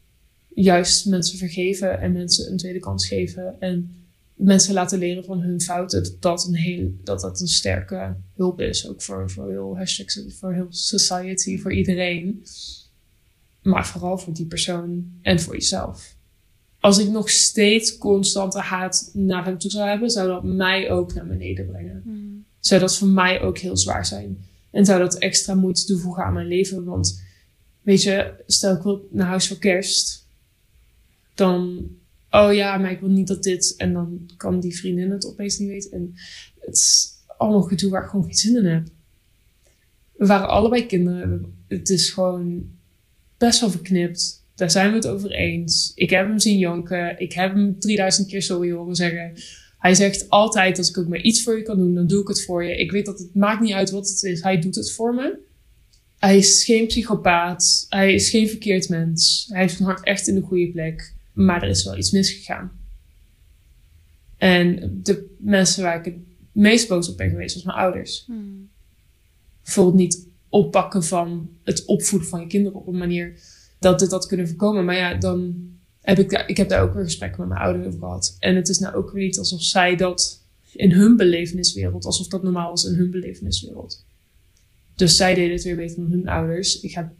[0.54, 5.60] juist mensen vergeven en mensen een tweede kans geven en mensen laten leren van hun
[5.60, 8.88] fouten, dat dat een, heel, dat dat een sterke hulp is.
[8.88, 12.44] Ook voor, voor heel hashtag, voor heel society, voor iedereen.
[13.62, 16.16] Maar vooral voor die persoon en voor jezelf.
[16.80, 21.14] Als ik nog steeds constante haat naar hem toe zou hebben, zou dat mij ook
[21.14, 22.02] naar beneden brengen.
[22.04, 22.44] Mm.
[22.60, 24.44] Zou dat voor mij ook heel zwaar zijn.
[24.70, 26.84] En zou dat extra moeite toevoegen aan mijn leven.
[26.84, 27.22] Want
[27.82, 30.28] weet je, stel ik wil naar huis voor kerst.
[31.34, 31.88] Dan,
[32.30, 33.74] oh ja, maar ik wil niet dat dit.
[33.76, 35.92] En dan kan die vriendin het opeens niet weten.
[35.92, 36.14] En
[36.60, 38.88] het is allemaal gedoe waar ik gewoon geen zin in heb.
[40.16, 41.54] We waren allebei kinderen.
[41.68, 42.70] Het is gewoon
[43.38, 44.44] best wel verknipt.
[44.54, 45.92] Daar zijn we het over eens.
[45.94, 47.20] Ik heb hem zien janken.
[47.20, 49.32] Ik heb hem 3000 keer sorry horen zeggen.
[49.86, 52.28] Hij zegt altijd, als ik ook maar iets voor je kan doen, dan doe ik
[52.28, 52.76] het voor je.
[52.76, 54.42] Ik weet dat het maakt niet uit wat het is.
[54.42, 55.38] Hij doet het voor me.
[56.18, 57.86] Hij is geen psychopaat.
[57.88, 59.46] Hij is geen verkeerd mens.
[59.48, 61.14] Hij heeft zijn hart echt in de goede plek.
[61.32, 62.72] Maar er is wel iets misgegaan.
[64.36, 66.16] En de mensen waar ik het
[66.52, 68.24] meest boos op ben geweest, was mijn ouders.
[68.26, 68.68] Hmm.
[69.62, 73.38] Bijvoorbeeld niet oppakken van het opvoeden van je kinderen op een manier
[73.78, 74.84] dat dit had kunnen voorkomen.
[74.84, 75.54] Maar ja, dan
[76.06, 78.36] heb ik, ik heb daar ook een gesprek met mijn ouders over gehad.
[78.38, 80.42] En het is nou ook weer niet alsof zij dat
[80.72, 84.04] in hun beleveniswereld, alsof dat normaal was in hun beleveniswereld.
[84.94, 86.80] Dus zij deden het weer beter dan hun ouders.
[86.80, 87.12] Ik ga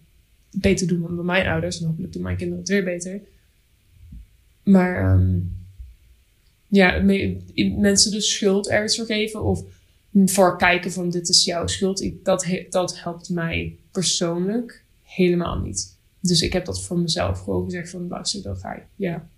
[0.51, 1.81] het beter doen dan mijn ouders.
[1.81, 3.21] En hopelijk doen mijn kinderen het weer beter.
[4.63, 5.57] Maar um,
[6.69, 7.03] ja,
[7.79, 9.65] mensen de schuld ergens vergeven of
[10.25, 12.11] voor kijken van dit is jouw schuld.
[12.23, 15.96] Dat, dat helpt mij persoonlijk helemaal niet.
[16.27, 18.83] Dus ik heb dat voor mezelf gewoon gezegd van luister, dan ga je.
[18.97, 19.29] Ja.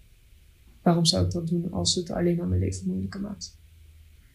[0.83, 3.57] Waarom zou ik dat doen als het alleen maar mijn leven moeilijker maakt?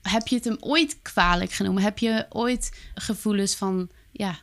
[0.01, 1.83] Heb je het hem ooit kwalijk genomen?
[1.83, 4.39] Heb je ooit gevoelens van ja,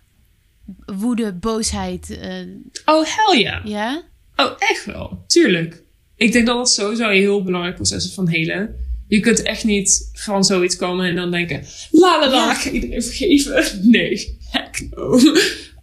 [0.87, 2.11] woede, boosheid?
[2.11, 2.57] Uh...
[2.85, 3.61] Oh, hell ja.
[3.65, 4.03] Ja?
[4.37, 5.25] Oh, echt wel.
[5.27, 5.83] Tuurlijk.
[6.17, 8.77] Ik denk dat dat sowieso een heel belangrijk proces is van helen.
[9.09, 13.03] Je kunt echt niet van zoiets komen en dan denken: la la la, ga iedereen
[13.03, 13.81] vergeven.
[13.91, 15.21] Nee, heck no.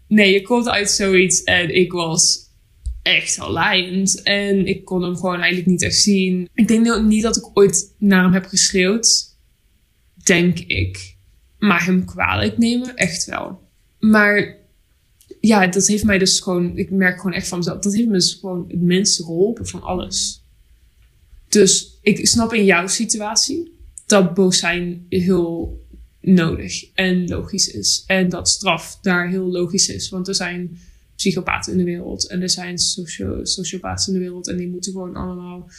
[0.08, 2.46] Nee, je komt uit zoiets en ik was
[3.02, 4.22] echt al laaiend.
[4.22, 6.50] En ik kon hem gewoon eigenlijk niet echt zien.
[6.54, 9.36] Ik denk niet dat ik ooit naar hem heb geschreeuwd.
[10.24, 11.15] Denk ik.
[11.60, 13.62] Maar hem kwalijk nemen, echt wel.
[14.00, 14.56] Maar
[15.39, 16.78] ja, dat heeft mij dus gewoon...
[16.78, 17.80] Ik merk gewoon echt van mezelf.
[17.80, 20.43] Dat heeft me dus gewoon het minste geholpen van alles.
[21.48, 23.72] Dus ik snap in jouw situatie
[24.06, 25.80] dat boos zijn heel
[26.28, 28.04] nodig en logisch is.
[28.08, 30.10] En dat straf daar heel logisch is.
[30.10, 30.80] Want er zijn
[31.16, 34.92] psychopaten in de wereld en er zijn socio sociopaten in de wereld en die moeten
[34.92, 35.70] gewoon allemaal.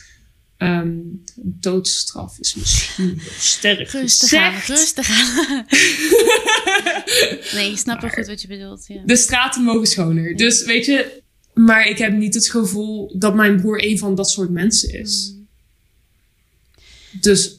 [0.59, 5.67] Um, doodstraf is misschien sterk rustig Aan, rustig aan.
[7.55, 8.85] nee, ik snap wel goed wat je bedoelt.
[8.87, 9.03] Ja.
[9.05, 10.37] De straten mogen schoner.
[10.37, 11.23] Dus weet je,
[11.55, 15.33] maar ik heb niet het gevoel dat mijn broer een van dat soort mensen is.
[15.35, 15.49] Mm.
[17.21, 17.59] Dus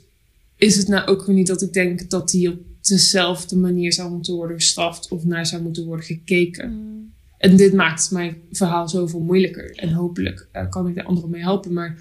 [0.56, 4.12] is het nou ook weer niet dat ik denk dat hij op dezelfde manier zou
[4.12, 6.72] moeten worden gestraft of naar zou moeten worden gekeken.
[6.72, 7.12] Mm.
[7.38, 9.76] En dit maakt mijn verhaal zoveel moeilijker.
[9.76, 11.74] En hopelijk uh, kan ik de anderen mee helpen.
[11.74, 11.98] Maar,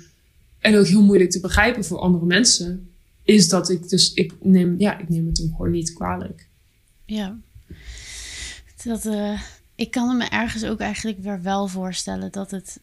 [0.58, 2.90] en ook heel moeilijk te begrijpen voor andere mensen,
[3.22, 6.46] is dat ik dus, ik neem, ja, ik neem het hem gewoon niet kwalijk.
[7.04, 7.38] Ja.
[8.84, 9.40] Dat, uh,
[9.74, 12.80] ik kan me ergens ook eigenlijk weer wel voorstellen dat het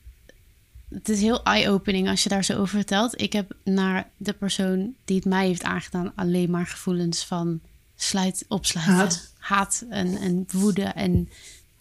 [0.89, 3.21] het is heel eye-opening als je daar zo over vertelt.
[3.21, 7.59] Ik heb naar de persoon die het mij heeft aangedaan alleen maar gevoelens van
[7.95, 8.95] sluit, opsluiten.
[8.95, 9.33] Haat.
[9.37, 11.29] Haat en, en woede en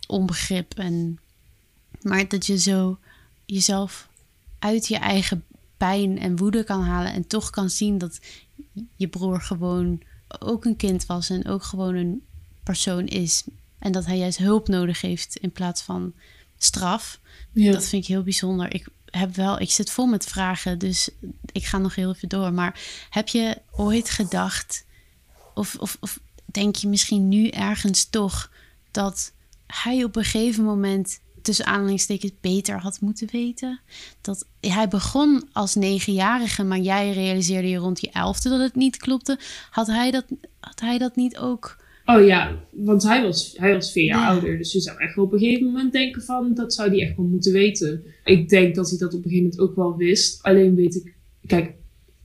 [0.07, 0.79] onbegrip.
[0.79, 1.18] En,
[2.03, 2.98] maar dat je zo
[3.44, 4.09] jezelf
[4.59, 5.44] uit je eigen
[5.77, 8.20] pijn en woede kan halen en toch kan zien dat
[8.96, 10.03] je broer gewoon
[10.38, 12.22] ook een kind was en ook gewoon een
[12.62, 13.44] persoon is.
[13.79, 16.12] En dat hij juist hulp nodig heeft in plaats van
[16.59, 17.20] straf.
[17.53, 17.72] Ja.
[17.72, 18.74] Dat vind ik heel bijzonder.
[18.74, 21.09] Ik heb wel, ik zit vol met vragen, dus
[21.53, 22.53] ik ga nog heel even door.
[22.53, 24.85] Maar heb je ooit gedacht,
[25.54, 28.50] of, of, of denk je misschien nu ergens toch,
[28.90, 29.32] dat
[29.66, 33.80] hij op een gegeven moment tussen aanhalingstekens beter had moeten weten?
[34.20, 38.96] Dat hij begon als negenjarige, maar jij realiseerde je rond je elfde dat het niet
[38.96, 39.38] klopte.
[39.70, 40.24] Had hij dat,
[40.60, 41.82] had hij dat niet ook?
[42.06, 44.28] Oh ja, want hij was, hij was vier jaar Ja.
[44.28, 44.58] ouder.
[44.58, 46.54] Dus je zou echt op een gegeven moment denken van...
[46.54, 48.04] dat zou hij echt wel moeten weten.
[48.24, 50.42] Ik denk dat hij dat op een gegeven moment ook wel wist.
[50.42, 51.14] Alleen weet ik...
[51.46, 51.74] Kijk,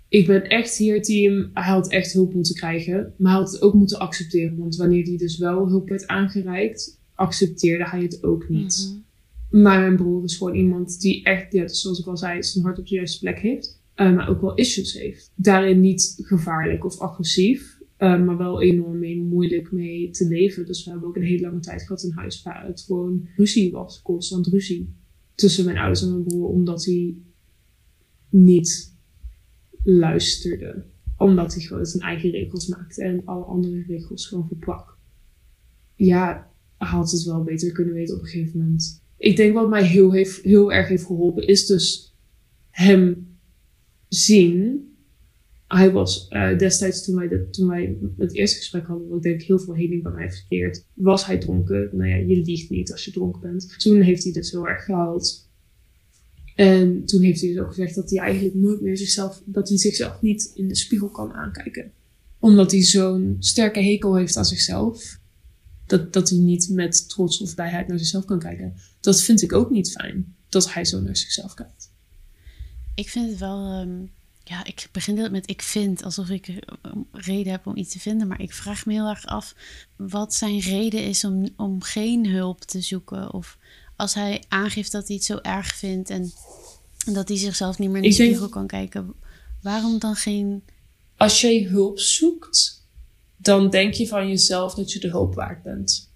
[0.10, 1.50] ik ben echt hier team...
[1.54, 3.14] Hij had echt hulp moeten krijgen.
[3.18, 4.58] Maar hij had het ook moeten accepteren.
[4.58, 7.00] Want wanneer hij dus wel hulp werd aangereikt...
[7.16, 8.88] accepteerde hij het ook niet.
[8.90, 9.62] Mhm.
[9.62, 12.64] Maar mijn broer is gewoon iemand die echt, ja, dus zoals ik al zei, zijn
[12.66, 13.82] hart op de juiste plek heeft.
[13.96, 15.32] eh, maar ook wel issues heeft.
[15.36, 17.78] Daarin niet gevaarlijk of agressief.
[17.98, 20.66] eh, maar wel enorm mee, moeilijk mee te leven.
[20.66, 23.72] Dus we hebben ook een hele lange tijd gehad in huis waar het gewoon ruzie
[23.72, 24.02] was.
[24.02, 24.94] Constant ruzie.
[25.36, 26.48] Tussen mijn ouders en mijn broer.
[26.48, 27.16] Omdat hij
[28.30, 28.89] niet
[29.84, 30.84] luisterde.
[31.18, 33.04] Omdat hij gewoon zijn eigen regels maakte.
[33.04, 34.98] En alle andere regels gewoon verprak.
[35.96, 39.04] Ja, had het wel beter kunnen weten op een gegeven moment.
[39.18, 42.16] Ik denk wat mij heel, heeft, heel erg heeft geholpen is dus
[42.70, 43.38] hem
[44.08, 44.88] zien.
[45.68, 47.16] Hij was eh, destijds toen
[47.68, 51.26] wij, het eerste gesprek hadden, wat ik denk heel veel heling bij mij gecreëerd, was
[51.26, 51.90] hij dronken.
[51.92, 53.80] Nou ja, je liegt niet als je dronken bent.
[53.80, 55.49] Toen heeft hij dus heel erg gehuild.
[56.60, 59.78] En toen heeft hij dus ook gezegd dat hij eigenlijk nooit meer zichzelf, dat hij
[59.78, 61.92] zichzelf niet in de spiegel kan aankijken.
[62.40, 65.20] Omdat hij zo'n sterke hekel heeft aan zichzelf.
[65.86, 68.74] Dat, dat hij niet met trots of blijheid naar zichzelf kan kijken.
[69.02, 70.36] Dat vind ik ook niet fijn.
[70.50, 71.92] Dat hij zo naar zichzelf kijkt.
[72.96, 73.72] Ik vind het wel.
[73.72, 74.06] ehm,
[74.44, 78.00] ja, ik begin dit met ik vind alsof ik eh, reden heb om iets te
[78.00, 78.28] vinden.
[78.28, 79.56] Maar ik vraag me heel erg af
[79.96, 83.34] wat zijn reden is om, om geen hulp te zoeken.
[83.34, 83.58] Of
[84.00, 86.32] als hij aangeeft dat hij het zo erg vindt en,
[87.06, 89.14] en dat hij zichzelf niet meer in de denk- spiegel kan kijken.
[89.62, 90.64] Waarom dan geen.
[91.18, 92.84] Als jij hulp zoekt,
[93.38, 96.10] dan denk je van jezelf dat je de hulp waard bent.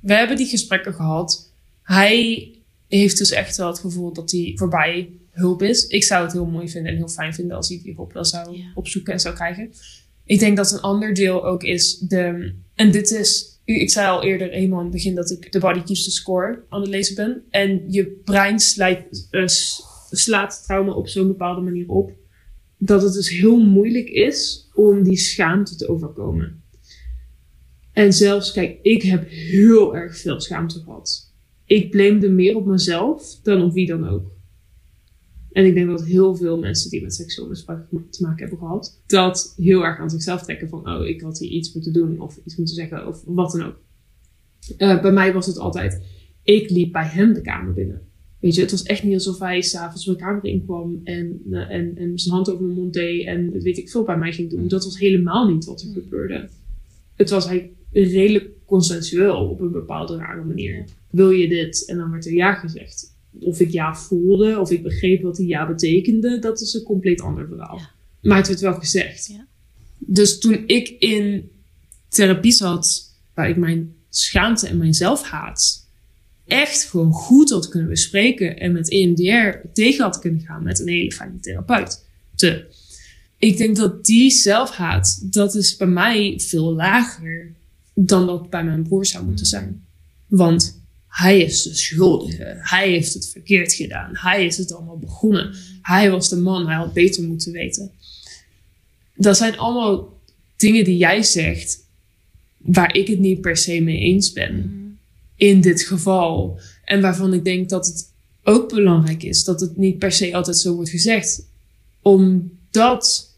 [0.00, 1.50] We hebben die gesprekken gehad.
[1.82, 2.48] Hij
[2.88, 5.86] heeft dus echt wel het gevoel dat hij voorbij hulp is.
[5.86, 8.24] Ik zou het heel mooi vinden en heel fijn vinden als hij die hulp wel
[8.24, 8.64] zou Ja.
[8.74, 9.72] opzoeken en zou krijgen.
[10.24, 12.54] Ik denk dat een ander deel ook is de.
[12.74, 13.58] En dit is.
[13.64, 16.64] Ik zei al eerder eenmaal in het begin dat ik de Body Keeps the Score
[16.68, 17.42] aan het lezen ben.
[17.50, 19.46] En je brein slijt, eh,
[20.10, 22.12] slaat trauma op zo'n bepaalde manier op.
[22.78, 26.62] Dat het dus heel moeilijk is om die schaamte te overkomen.
[27.92, 31.32] En zelfs, kijk, ik heb heel erg veel schaamte gehad.
[31.64, 34.32] Ik blamede meer op mezelf dan op wie dan ook.
[35.52, 39.02] En ik denk dat heel veel mensen die met seksueel misbruik te maken hebben gehad,
[39.06, 42.38] dat heel erg aan zichzelf trekken van, oh, ik had hier iets moeten doen of
[42.44, 43.78] iets moeten zeggen of wat dan ook.
[44.76, 46.02] Eh, bij mij was het altijd,
[46.42, 48.08] ik liep bij hem de kamer binnen.
[48.40, 51.96] Weet je, het was echt niet alsof hij s'avonds mijn kamer inkwam en, eh, en,
[51.96, 54.68] en zijn hand over mijn mond deed en weet ik veel bij mij ging doen.
[54.68, 56.48] Dat was helemaal niet wat er gebeurde.
[57.14, 60.84] Het was eigenlijk redelijk consensueel op een bepaalde rare manier.
[61.10, 61.84] Wil je dit?
[61.88, 63.18] En dan werd er ja gezegd.
[63.38, 67.20] Of ik ja voelde, of ik begreep wat die ja betekende, dat is een compleet
[67.20, 67.78] ander verhaal.
[67.78, 67.90] Ja.
[68.28, 69.26] Maar het werd wel gezegd.
[69.26, 69.46] Ja.
[69.98, 71.50] Dus toen ik in
[72.08, 75.88] therapie zat, waar ik mijn schaamte en mijn zelfhaat
[76.46, 80.88] echt gewoon goed had kunnen bespreken en met EMDR tegen had kunnen gaan met een
[80.88, 82.04] hele fijne therapeut.
[82.34, 82.64] Te.
[83.38, 87.52] Ik denk dat die zelfhaat, dat is bij mij veel lager
[87.94, 89.84] dan dat bij mijn broer zou moeten zijn.
[90.26, 90.79] Want
[91.10, 92.56] hij is de schuldige.
[92.58, 94.10] Hij heeft het verkeerd gedaan.
[94.12, 95.54] Hij is het allemaal begonnen.
[95.82, 96.66] Hij was de man.
[96.66, 97.90] Hij had beter moeten weten.
[99.14, 100.18] Dat zijn allemaal
[100.56, 101.86] dingen die jij zegt,
[102.56, 104.76] waar ik het niet per se mee eens ben.
[105.36, 106.60] In dit geval.
[106.84, 108.12] En waarvan ik denk dat het
[108.44, 111.46] ook belangrijk is dat het niet per se altijd zo wordt gezegd.
[112.02, 113.34] Omdat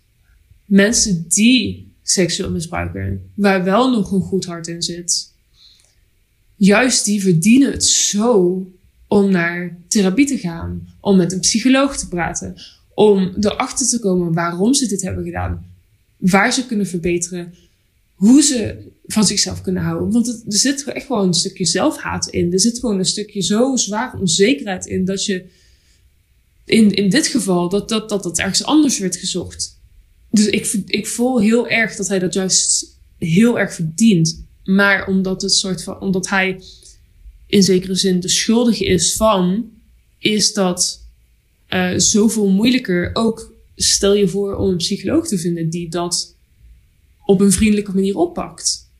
[0.64, 5.31] mensen die seksueel misbruiken, waar wel nog een goed hart in zit,
[6.64, 8.66] juist die verdienen het zo
[9.06, 12.54] om naar therapie te gaan, om met een psycholoog te praten,
[12.94, 15.66] om erachter te komen waarom ze dit hebben gedaan,
[16.16, 17.54] waar ze kunnen verbeteren,
[18.14, 20.12] hoe ze van zichzelf kunnen houden.
[20.12, 22.52] Want er zit echt gewoon een stukje zelfhaat in.
[22.52, 25.44] Er zit gewoon een stukje zo zware onzekerheid in dat je
[26.64, 29.78] in, in dit geval dat dat, dat dat ergens anders werd gezocht.
[30.30, 34.44] Dus ik, ik voel heel erg dat hij dat juist heel erg verdient.
[34.64, 36.62] Maar omdat, het soort van, omdat hij
[37.46, 39.70] in zekere zin de schuldige is van,
[40.18, 41.06] is dat
[41.68, 43.10] uh, zoveel moeilijker.
[43.12, 46.36] Ook stel je voor om een psycholoog te vinden die dat
[47.24, 48.90] op een vriendelijke manier oppakt.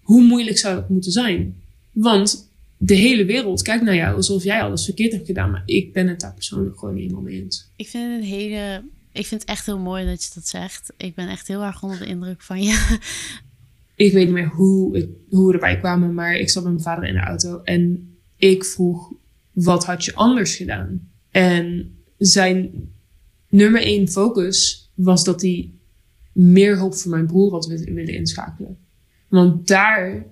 [0.00, 1.62] Hoe moeilijk zou dat moeten zijn?
[1.92, 5.50] Want de hele wereld kijkt naar jou alsof jij alles verkeerd hebt gedaan.
[5.50, 7.68] Maar ik ben het daar persoonlijk gewoon helemaal mee eens.
[7.76, 8.84] Ik vind het hele.
[9.12, 10.92] Ik vind het echt heel mooi dat je dat zegt.
[10.96, 12.98] Ik ben echt heel erg onder de indruk van je.
[14.00, 16.84] Ik weet niet meer hoe, ik, hoe we erbij kwamen, maar ik zat met mijn
[16.84, 19.12] vader in de auto en ik vroeg:
[19.52, 21.08] wat had je anders gedaan?
[21.30, 22.70] En zijn
[23.48, 25.70] nummer één focus was dat hij
[26.32, 28.78] meer hulp voor mijn broer had willen inschakelen.
[29.28, 30.26] Want daar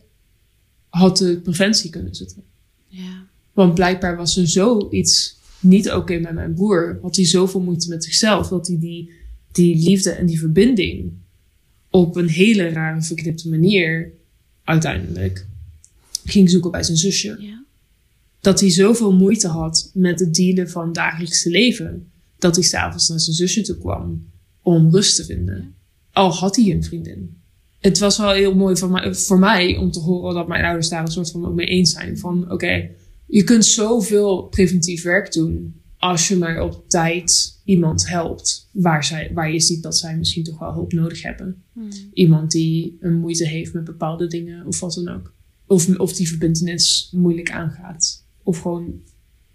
[0.88, 2.42] had de preventie kunnen zitten.
[2.86, 3.26] Ja.
[3.52, 6.98] Want blijkbaar was er zoiets niet oké met mijn broer.
[7.02, 8.48] Had hij zoveel moeite met zichzelf.
[8.48, 9.12] Dat hij die,
[9.52, 11.12] die liefde en die verbinding
[11.90, 14.12] op een hele rare verknipte manier
[14.64, 15.46] uiteindelijk
[16.24, 17.36] ging zoeken bij zijn zusje.
[17.40, 17.64] Ja.
[18.40, 22.10] Dat hij zoveel moeite had met het dealen van dagelijkse leven.
[22.38, 24.26] Dat hij s'avonds naar zijn zusje toe kwam
[24.62, 25.74] om rust te vinden.
[26.12, 27.38] Al had hij een vriendin
[27.78, 30.88] het was wel heel mooi voor mij, voor mij om te horen dat mijn ouders
[30.88, 32.18] daar een soort van ook mee eens zijn.
[32.18, 32.88] Van oké,
[33.26, 39.30] je kunt zoveel preventief werk doen als je maar op tijd iemand helpt waar, zij,
[39.34, 41.62] waar je ziet dat zij misschien toch wel hulp nodig hebben.
[41.72, 41.88] Hmm.
[42.12, 45.34] Iemand die een moeite heeft met bepaalde dingen of wat dan ook.
[45.66, 48.24] Of, of die verbindenis moeilijk aangaat.
[48.42, 49.02] Of gewoon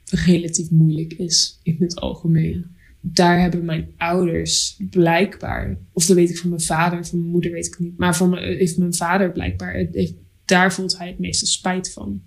[0.06, 2.66] relatief moeilijk is in het algemeen
[3.06, 7.52] daar hebben mijn ouders blijkbaar, of dat weet ik van mijn vader, van mijn moeder
[7.52, 10.14] weet ik niet, maar van mijn, heeft mijn vader blijkbaar, heeft,
[10.46, 12.22] daar voelt hij het meeste spijt van.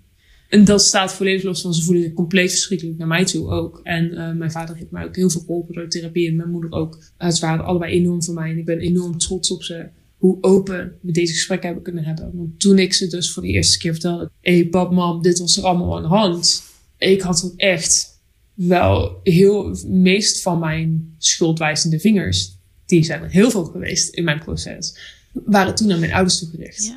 [0.47, 3.79] En dat staat volledig los van ze voelen zich compleet verschrikkelijk naar mij toe ook.
[3.83, 6.71] En uh, mijn vader heeft mij ook heel veel geholpen door therapie en mijn moeder
[6.71, 7.03] ook.
[7.19, 9.85] Ze waren allebei enorm voor mij en ik ben enorm trots op ze.
[10.17, 12.31] Hoe open we deze gesprekken hebben kunnen hebben.
[12.33, 15.39] Want toen ik ze dus voor de eerste keer vertelde: hé, hey, pap, mam, dit
[15.39, 16.63] was er allemaal aan de hand.
[16.97, 18.19] Ik had het echt
[18.53, 24.39] wel heel meest van mijn schuldwijzende vingers, die zijn er heel veel geweest in mijn
[24.39, 24.97] proces,
[25.31, 26.95] waren toen aan mijn ouders toegericht.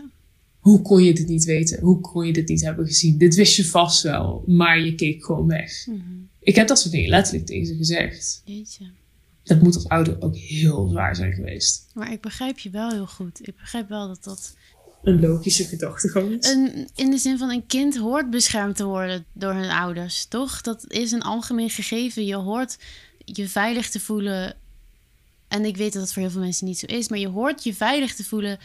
[0.60, 1.80] Hoe kon je dit niet weten?
[1.80, 3.18] Hoe kon je dit niet hebben gezien?
[3.18, 5.86] Dit wist je vast wel, maar je keek gewoon weg.
[5.86, 5.98] Mhm.
[6.40, 8.42] Ik heb dat soort dingen letterlijk tegen ze gezegd.
[8.44, 8.84] Jeetje.
[9.44, 11.86] Dat moet als ouder ook heel zwaar zijn geweest.
[11.94, 13.48] Maar ik begrijp je wel heel goed.
[13.48, 14.56] Ik begrijp wel dat dat
[15.02, 16.38] Een logische gedachtegang.
[16.42, 16.48] is.
[16.48, 20.60] Een, in de zin van een kind hoort beschermd te worden door hun ouders, toch?
[20.60, 22.24] Dat is een algemeen gegeven.
[22.26, 22.78] Je hoort
[23.24, 24.54] je veilig te voelen.
[25.48, 27.64] En ik weet dat het voor heel veel mensen niet zo is, maar je hoort
[27.64, 28.58] je veilig te voelen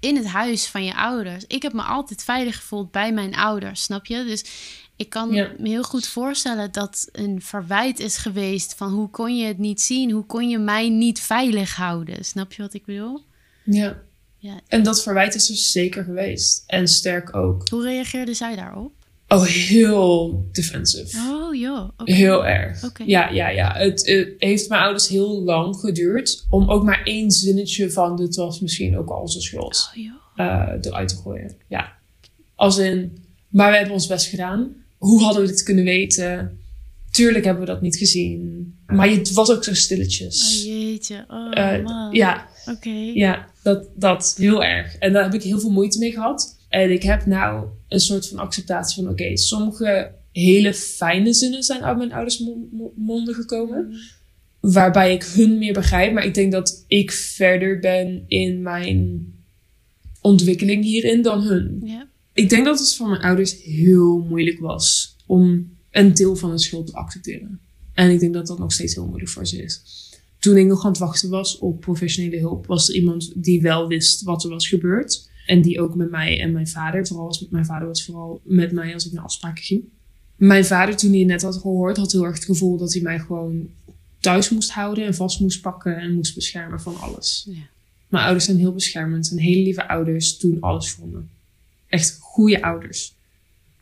[0.00, 1.44] in het huis van je ouders.
[1.46, 4.24] Ik heb me altijd veilig gevoeld bij mijn ouders, snap je?
[4.24, 4.44] Dus
[4.96, 5.50] ik kan Ja.
[5.58, 9.80] me heel goed voorstellen dat een verwijt is geweest van hoe kon je het niet
[9.80, 10.10] zien?
[10.10, 12.24] Hoe kon je mij niet veilig houden?
[12.24, 13.22] Snap je wat ik bedoel?
[13.64, 13.98] Ja.
[14.40, 14.60] Ja.
[14.68, 16.64] En dat verwijt is er zeker geweest.
[16.66, 17.68] En sterk ook.
[17.68, 18.92] Hoe reageerde zij daarop?
[19.28, 21.18] Oh, heel defensive.
[21.30, 21.88] Oh joh.
[22.04, 22.90] Heel erg.
[23.06, 23.72] Ja, ja, ja.
[23.76, 28.36] Het, het heeft mijn ouders heel lang geduurd om ook maar één zinnetje van dit
[28.36, 30.12] was misschien ook al onze schuld Oh joh.
[30.46, 31.54] eh, eruit te gooien.
[31.68, 31.92] Ja.
[32.54, 34.74] Als in, maar we hebben ons best gedaan.
[34.98, 36.58] Hoe hadden we dit kunnen weten?
[37.10, 38.72] Tuurlijk hebben we dat niet gezien.
[38.86, 40.58] Maar het was ook zo stilletjes.
[40.58, 42.12] Oh jeetje, oh Eh, man.
[42.12, 43.10] ja, Oké.
[43.14, 44.94] ja, dat, dat heel erg.
[44.96, 46.58] En daar heb ik heel veel moeite mee gehad.
[46.68, 51.82] En ik heb nou een soort van acceptatie van: oké, sommige hele fijne zinnen zijn
[51.82, 53.94] uit mijn ouders mon- mon- monden gekomen.
[54.60, 56.12] Waarbij ik hun meer begrijp.
[56.12, 59.26] Maar ik denk dat ik verder ben in mijn
[60.20, 61.80] ontwikkeling hierin dan hun.
[61.84, 62.08] Ja.
[62.32, 66.58] Ik denk dat het voor mijn ouders heel moeilijk was om een deel van hun
[66.58, 67.60] schuld te accepteren.
[67.92, 69.82] En ik denk dat dat nog steeds heel moeilijk voor ze is.
[70.38, 73.88] Toen ik nog aan het wachten was op professionele hulp, was er iemand die wel
[73.88, 75.27] wist wat er was gebeurd.
[75.48, 78.72] En die ook met mij en mijn vader, vooral met mijn vader was vooral met
[78.72, 79.82] mij als ik naar afspraken ging.
[80.36, 83.02] Mijn vader, toen hij het net had gehoord, had heel erg het gevoel dat hij
[83.02, 83.68] mij gewoon
[84.20, 87.46] thuis moest houden en vast moest pakken en moest beschermen van alles.
[87.48, 87.60] Ja.
[88.08, 91.20] Mijn ouders zijn heel beschermend en hele lieve ouders doen alles voor me.
[91.88, 93.14] Echt goede ouders.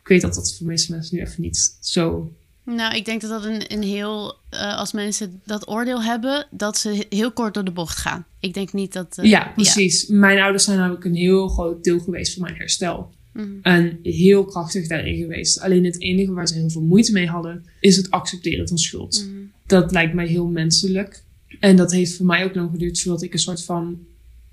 [0.01, 2.33] Ik weet dat dat voor meeste mensen nu even niet zo.
[2.75, 4.35] Nou, ik denk dat dat een, een heel...
[4.49, 8.25] eh, als mensen dat oordeel hebben, dat ze heel kort door de bocht gaan.
[8.39, 9.17] Ik denk niet dat...
[9.17, 10.07] eh, ja, precies.
[10.07, 13.13] Mijn ouders zijn namelijk een heel groot deel geweest van mijn herstel.
[13.33, 13.47] Mhm.
[13.61, 15.59] En heel krachtig daarin geweest.
[15.59, 19.25] Alleen het enige waar ze heel veel moeite mee hadden, is het accepteren van schuld.
[19.25, 19.37] Mhm.
[19.65, 21.23] Dat lijkt mij heel menselijk.
[21.59, 23.99] En dat heeft voor mij ook lang geduurd voordat ik een soort van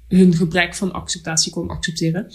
[0.09, 2.27] hun gebrek van acceptatie kon accepteren.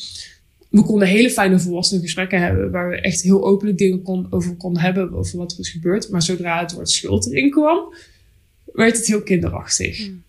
[0.69, 2.71] We konden hele fijne volwassene gesprekken hebben.
[2.71, 5.13] Waar we echt heel openlijk dingen kon, over konden hebben.
[5.13, 6.09] Over wat er is gebeurd.
[6.09, 7.93] Maar zodra het woord schuld erin kwam,
[8.73, 10.07] werd het heel kinderachtig.
[10.07, 10.23] Mm.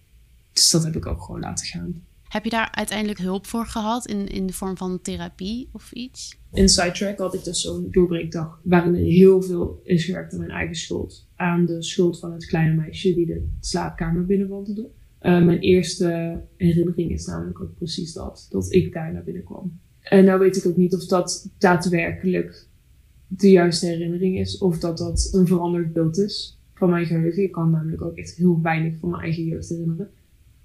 [0.53, 2.03] Dus dat heb ik ook gewoon laten gaan.
[2.29, 6.37] Heb je daar uiteindelijk hulp voor gehad in, in de vorm van therapie of iets?
[6.53, 8.61] In Sidetrack had ik dus zo'n doorbreekdag.
[8.63, 11.27] Waarin er heel veel is gewerkt aan mijn eigen schuld.
[11.37, 14.89] Aan de schuld van het kleine meisje die de slaapkamer binnenwandelde.
[15.23, 18.47] Uh, mijn eerste herinnering is namelijk ook precies dat.
[18.51, 19.81] Dat ik daar naar binnen kwam.
[20.11, 22.67] En nou weet ik ook niet of dat daadwerkelijk
[23.27, 24.59] de juiste herinnering is.
[24.59, 27.43] Of dat dat een veranderd beeld is van mijn geheugen.
[27.43, 30.11] Ik kan namelijk ook echt heel weinig van mijn eigen jeugd herinneren.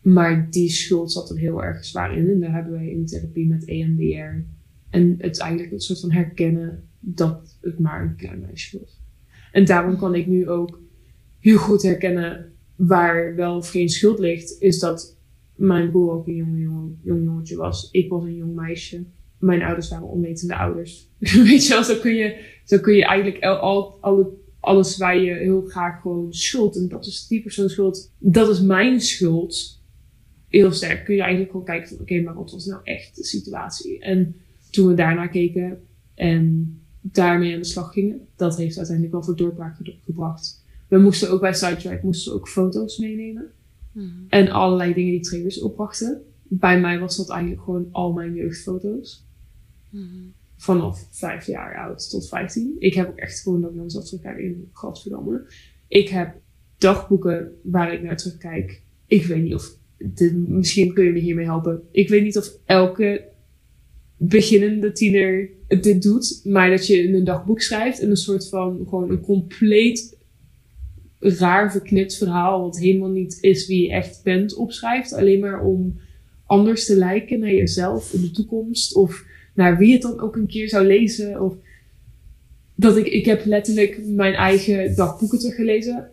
[0.01, 2.29] Maar die schuld zat er heel erg zwaar in.
[2.29, 4.43] En daar hebben wij in therapie met EMDR.
[4.89, 8.99] En het eigenlijk een soort van herkennen dat het maar een klein meisje was.
[9.51, 10.79] En daarom kan ik nu ook
[11.39, 14.55] heel goed herkennen waar wel of geen schuld ligt.
[14.59, 15.17] Is dat
[15.55, 17.89] mijn broer ook een jong, jong, jong jongetje was.
[17.91, 19.03] Ik was een jong meisje.
[19.39, 21.09] Mijn ouders waren onwetende ouders.
[21.49, 24.27] Weet je wel, zo kun je, zo kun je eigenlijk al, al, alle,
[24.59, 26.75] alles waar je heel graag gewoon schuld.
[26.75, 28.11] En dat is die persoon schuld.
[28.17, 29.83] Dat is mijn schuld
[30.47, 33.23] heel sterk kun je eigenlijk gewoon kijken van oké, maar wat was nou echt de
[33.23, 33.99] situatie?
[33.99, 34.36] En
[34.71, 35.81] toen we daarna keken
[36.13, 40.63] en daarmee aan de slag gingen, dat heeft uiteindelijk wel voor doorbraak gebracht.
[40.88, 43.51] We moesten ook bij Sidetrack moesten ook foto's meenemen.
[43.91, 44.25] Mm.
[44.29, 46.21] En allerlei dingen die triggers opbrachten.
[46.43, 49.24] Bij mij was dat eigenlijk gewoon al mijn jeugdfoto's.
[50.57, 52.75] Vanaf vijf jaar oud tot vijftien.
[52.79, 55.45] Ik heb ook echt gewoon dat ik naar mezelf terugkijk in godverdomme.
[55.87, 56.35] Ik heb
[56.77, 58.81] dagboeken waar ik naar terugkijk.
[59.07, 61.81] Ik weet niet of de, misschien kun je me hiermee helpen.
[61.91, 63.25] Ik weet niet of elke
[64.17, 68.85] beginnende tiener dit doet, maar dat je in een dagboek schrijft en een soort van
[68.89, 70.17] gewoon een compleet
[71.19, 75.13] raar verknipt verhaal, wat helemaal niet is wie je echt bent, opschrijft.
[75.13, 75.99] Alleen maar om
[76.45, 79.25] anders te lijken naar jezelf in de toekomst of
[79.55, 81.41] naar wie het dan ook een keer zou lezen.
[81.41, 81.53] Of
[82.75, 86.09] dat ik, ik heb letterlijk mijn eigen dagboeken teruggelezen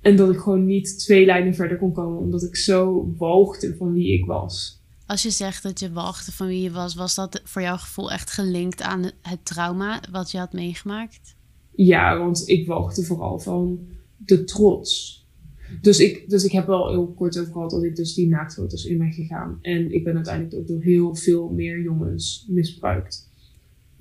[0.00, 3.92] en dat ik gewoon niet twee lijnen verder kon komen, omdat ik zo walgde van
[3.92, 4.80] wie ik was.
[5.06, 8.10] Als je zegt dat je walgde van wie je was, was dat voor jouw gevoel
[8.12, 11.36] echt gelinkt aan het trauma wat je had meegemaakt?
[11.74, 13.78] Ja, want ik walgde vooral van
[14.16, 15.19] de trots.
[15.80, 18.84] Dus ik, dus ik heb wel heel kort over gehad dat ik dus die naaktfoto's
[18.84, 19.58] in ben gegaan.
[19.62, 23.28] En ik ben uiteindelijk ook door heel veel meer jongens misbruikt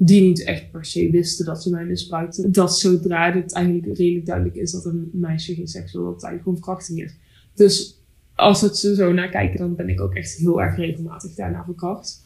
[0.01, 2.51] die niet echt per se wisten dat ze mij misbruikten.
[2.51, 6.23] Dat zodra het eigenlijk redelijk duidelijk is dat een meisje geen seks wil, dat het
[6.23, 7.15] eigenlijk gewoon verkrachting is.
[7.53, 8.01] Dus
[8.35, 11.63] als we ze zo naar kijken, dan ben ik ook echt heel erg regelmatig daarna
[11.63, 12.21] verkracht.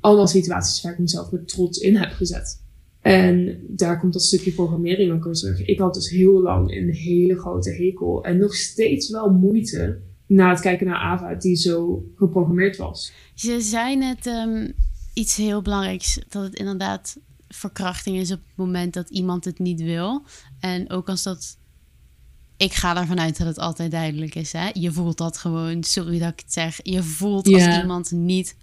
[0.00, 2.62] Allemaal situaties waar ik mezelf met trots in heb gezet.
[3.04, 5.64] En daar komt dat stukje programmering ook weer terug.
[5.64, 10.50] Ik had dus heel lang een hele grote hekel en nog steeds wel moeite na
[10.50, 13.12] het kijken naar Ava, die zo geprogrammeerd was.
[13.34, 14.72] Je zei net um,
[15.14, 16.18] iets heel belangrijks.
[16.28, 20.22] Dat het inderdaad verkrachting is op het moment dat iemand het niet wil.
[20.60, 21.56] En ook als dat.
[22.56, 24.52] Ik ga ervan uit dat het altijd duidelijk is.
[24.52, 24.70] Hè?
[24.72, 26.80] Je voelt dat gewoon, sorry dat ik het zeg.
[26.82, 28.58] Je voelt als iemand niet 100%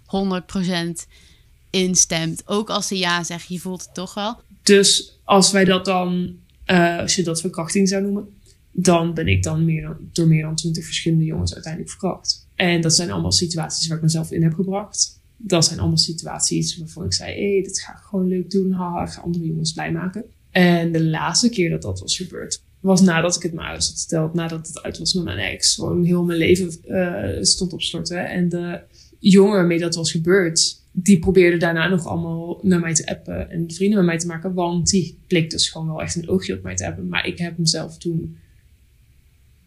[1.72, 2.42] instemt.
[2.46, 4.40] Ook als ze ja zegt, je voelt het toch wel.
[4.62, 8.28] Dus als wij dat dan, eh, als je dat verkrachting zou noemen,
[8.72, 12.46] dan ben ik dan meer dan, door meer dan twintig verschillende jongens uiteindelijk verkracht.
[12.54, 15.20] En dat zijn allemaal situaties waar ik mezelf in heb gebracht.
[15.36, 18.72] Dat zijn allemaal situaties waarvan ik zei, hé, hey, dit ga ik gewoon leuk doen.
[18.72, 20.24] Haha, ik ga andere jongens blij maken.
[20.50, 23.98] En de laatste keer dat dat was gebeurd, was nadat ik het mijn ouders had
[23.98, 24.34] verteld.
[24.34, 25.74] Nadat het uit was met mijn ex.
[25.74, 28.28] Gewoon heel mijn leven eh, stond op storten.
[28.28, 28.80] En de
[29.18, 33.70] jongen waarmee dat was gebeurd, die probeerde daarna nog allemaal naar mij te appen en
[33.70, 34.54] vrienden met mij te maken.
[34.54, 37.08] Want die bleek dus gewoon wel echt een oogje op mij te hebben.
[37.08, 38.36] Maar ik heb mezelf toen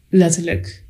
[0.10, 0.84] letterlijk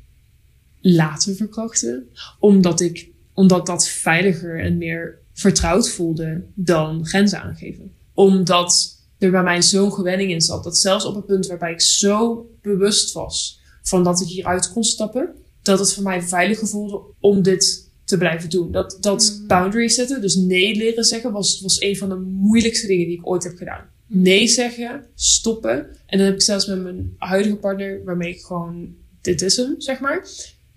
[0.80, 2.08] laten verkrachten.
[2.38, 7.92] Omdat, ik, omdat dat veiliger en meer vertrouwd voelde dan grenzen aangeven.
[8.14, 10.64] Omdat er bij mij zo'n gewenning in zat.
[10.64, 14.84] Dat zelfs op het punt waarbij ik zo bewust was van dat ik hieruit kon
[14.84, 15.34] stappen.
[15.62, 18.72] Dat het voor mij veiliger voelde om dit te blijven doen.
[18.72, 19.46] Dat, dat Mhm.
[19.46, 23.26] boundaries zetten, dus nee leren zeggen, was, was een van de moeilijkste dingen die ik
[23.26, 23.84] ooit heb gedaan.
[24.06, 25.86] Nee zeggen, stoppen.
[26.06, 29.74] En dan heb ik zelfs met mijn huidige partner, waarmee ik gewoon, dit is hem,
[29.78, 30.28] zeg maar.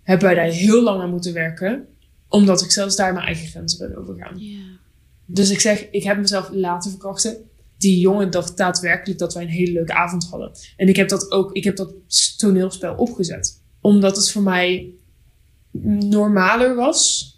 [0.04, 1.86] Hebben wij daar heel lang aan moeten werken.
[2.28, 4.38] Omdat ik zelfs daar mijn eigen grenzen ben overgaan.
[4.38, 4.58] Ja.
[5.26, 7.38] Dus ik zeg, ik heb mezelf laten verkrachten.
[7.78, 10.52] Die jongen dacht daadwerkelijk dat wij een hele leuke avond hadden.
[10.78, 11.94] En ik heb dat ook, ik heb dat
[12.38, 13.62] toneelspel opgezet.
[13.82, 14.94] Omdat het voor mij
[15.72, 17.34] normaler was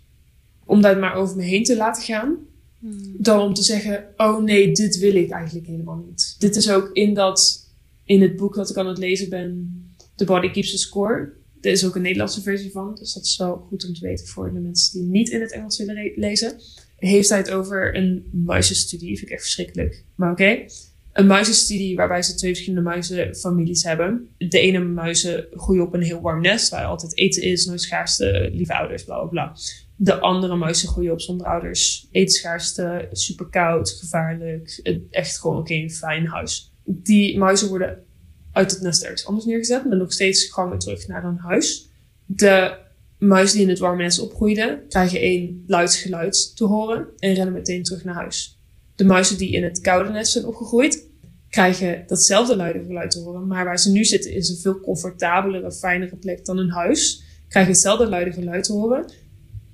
[0.66, 2.38] om dat maar over me heen te laten gaan.
[2.80, 3.16] Hmm.
[3.18, 6.36] Dan om te zeggen, oh nee, dit wil ik eigenlijk helemaal niet.
[6.40, 7.70] Dit is ook in dat,
[8.04, 9.82] in het boek dat ik aan het lezen ben,
[10.16, 11.34] The Body Keeps the Score.
[11.62, 14.28] Er is ook een Nederlandse versie van, dus dat is wel goed om te weten
[14.28, 16.62] voor de mensen die niet in het Engels willen lezen.
[16.98, 19.18] heeft hij het over een muizenstudie.
[19.18, 20.04] Vind ik echt verschrikkelijk.
[20.16, 20.66] Maar oké.
[21.14, 24.30] Een muizenstudie waarbij ze twee verschillende muizenfamilies hebben.
[24.38, 28.50] De ene muizen groeien op een heel warm nest waar altijd eten is, nooit schaarste,
[28.54, 29.56] lieve ouders, bla bla bla.
[29.96, 34.80] De andere muizen groeien op zonder ouders, etenschaarste, super koud, gevaarlijk.
[35.10, 36.74] Echt gewoon een fijn huis.
[36.84, 38.04] Die muizen worden
[38.52, 41.90] uit het nest ergens anders neergezet, maar nog steeds gewoon weer terug naar hun huis.
[42.26, 42.78] De
[43.18, 47.54] muizen die in het warme nest opgroeiden, krijgen één luid geluid te horen en rennen
[47.54, 48.61] meteen terug naar huis.
[49.02, 51.08] De muizen die in het koude nest zijn opgegroeid,
[51.50, 53.48] krijgen datzelfde luide geluid te horen.
[53.48, 57.24] Maar waar ze nu zitten is een veel comfortabelere, fijnere plek dan hun huis.
[57.48, 59.12] Krijgen hetzelfde luide geluid te horen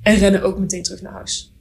[0.01, 1.53] en rennen ook meteen terug naar huis.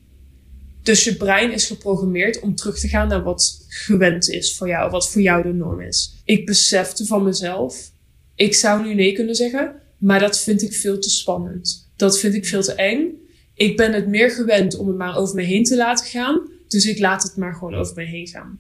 [0.83, 4.91] Dus je brein is geprogrammeerd om terug te gaan naar wat gewend is voor jou,
[4.91, 6.23] wat voor jou de norm is.
[6.25, 7.91] Ik besefte van mezelf,
[8.35, 11.91] ik zou nu nee kunnen zeggen, maar dat vind ik veel te spannend.
[11.97, 13.11] Dat vind ik veel te eng.
[13.55, 16.85] Ik ben het meer gewend om het maar over me heen te laten gaan, dus
[16.85, 18.59] ik laat het maar gewoon over me heen gaan.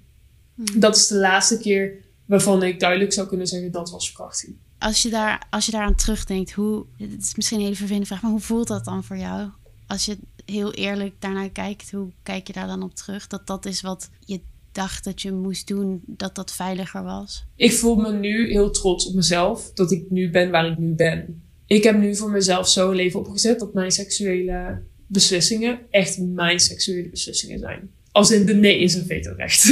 [0.54, 0.80] Hmm.
[0.80, 4.56] Dat is de laatste keer waarvan ik duidelijk zou kunnen zeggen dat was verkrachting.
[4.78, 8.22] Als je, daar, als je daaraan terugdenkt, hoe, het is misschien een hele vervelende vraag,
[8.22, 9.50] maar hoe voelt dat dan voor jou?
[9.86, 13.26] Als je heel eerlijk daarnaar kijkt, hoe kijk je daar dan op terug?
[13.26, 14.40] Dat dat is wat je
[14.72, 17.44] dacht dat je moest doen, dat dat veiliger was?
[17.56, 20.94] Ik voel me nu heel trots op mezelf, dat ik nu ben waar ik nu
[20.94, 21.42] ben.
[21.66, 26.60] Ik heb nu voor mezelf zo een leven opgezet dat mijn seksuele beslissingen echt mijn
[26.60, 27.90] seksuele beslissingen zijn.
[28.16, 29.64] Als in de nee is een vetorecht.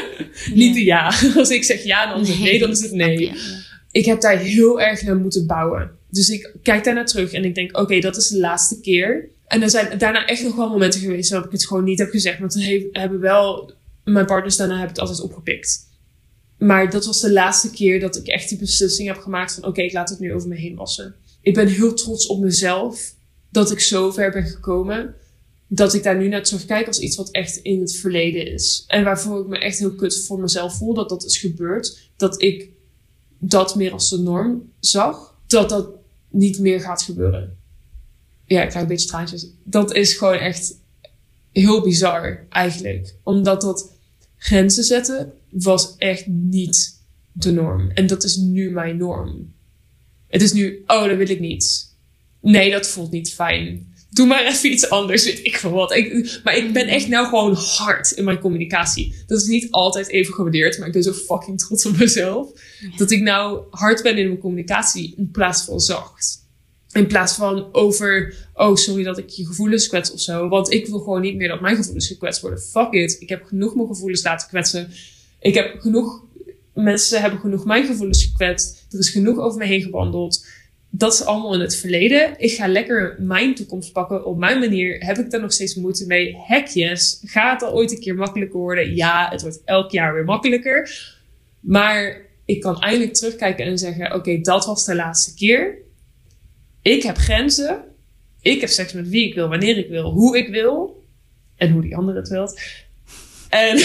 [0.54, 1.14] Niet de ja.
[1.36, 3.32] Als ik zeg ja, dan is het nee, dan is het nee.
[3.90, 5.90] Ik heb daar heel erg naar moeten bouwen.
[6.10, 9.28] Dus ik kijk daarnaar terug en ik denk, oké, dat is de laatste keer.
[9.46, 12.10] En er zijn daarna echt nog wel momenten geweest waarop ik het gewoon niet heb
[12.10, 12.38] gezegd.
[12.38, 13.72] Want dan hebben wel
[14.04, 15.88] mijn partners daarna hebben het altijd opgepikt.
[16.58, 19.82] Maar dat was de laatste keer dat ik echt die beslissing heb gemaakt van oké,
[19.82, 21.14] ik laat het nu over me heen wassen.
[21.40, 23.14] Ik ben heel trots op mezelf
[23.50, 25.14] dat ik zo ver ben gekomen
[25.74, 28.84] dat ik daar nu naar terugkijk als iets wat echt in het verleden is.
[28.86, 32.10] En waarvoor ik me echt heel kut voor mezelf voel dat dat is gebeurd.
[32.16, 32.68] Dat ik
[33.38, 35.36] dat meer als de norm zag.
[35.46, 35.88] Dat dat
[36.28, 37.56] niet meer gaat gebeuren.
[38.46, 39.46] Ja, ik krijg een beetje traantjes.
[39.64, 40.74] Dat is gewoon echt
[41.52, 43.14] heel bizar eigenlijk.
[43.22, 43.92] Omdat dat
[44.36, 47.00] grenzen zetten was echt niet
[47.32, 47.90] de norm.
[47.90, 49.52] En dat is nu mijn norm.
[50.26, 51.94] Het is nu, oh, dat wil ik niet.
[52.40, 55.94] Nee, dat voelt niet fijn doe maar even iets anders, weet ik van wat.
[55.94, 59.14] Ik, maar ik ben echt nou gewoon hard in mijn communicatie.
[59.26, 62.50] Dat is niet altijd even gewaardeerd, maar ik ben zo fucking trots op mezelf.
[62.96, 66.40] Dat ik nou hard ben in mijn communicatie in plaats van zacht.
[66.92, 70.48] In plaats van over, oh sorry dat ik je gevoelens kwets of zo.
[70.48, 72.60] Want ik wil gewoon niet meer dat mijn gevoelens gekwetst worden.
[72.60, 73.16] Fuck it.
[73.20, 74.90] Ik heb genoeg mijn gevoelens laten kwetsen.
[75.40, 76.24] Ik heb genoeg,
[76.74, 78.86] mensen hebben genoeg mijn gevoelens gekwetst.
[78.90, 80.46] Er is genoeg over me heen gewandeld
[80.94, 82.34] dat is allemaal in het verleden.
[82.38, 85.04] Ik ga lekker mijn toekomst pakken op mijn manier.
[85.04, 86.36] Heb ik daar nog steeds moeite mee?
[86.46, 87.22] Hekjes.
[87.24, 88.94] Gaat het al ooit een keer makkelijker worden?
[88.94, 91.10] Ja, het wordt elk jaar weer makkelijker.
[91.60, 95.78] Maar ik kan eindelijk terugkijken en zeggen: Oké, dat was de laatste keer.
[96.82, 97.84] Ik heb grenzen.
[98.40, 101.04] Ik heb seks met wie ik wil, wanneer ik wil, hoe ik wil.
[101.56, 102.60] En hoe die ander het wilt.
[103.48, 103.76] En,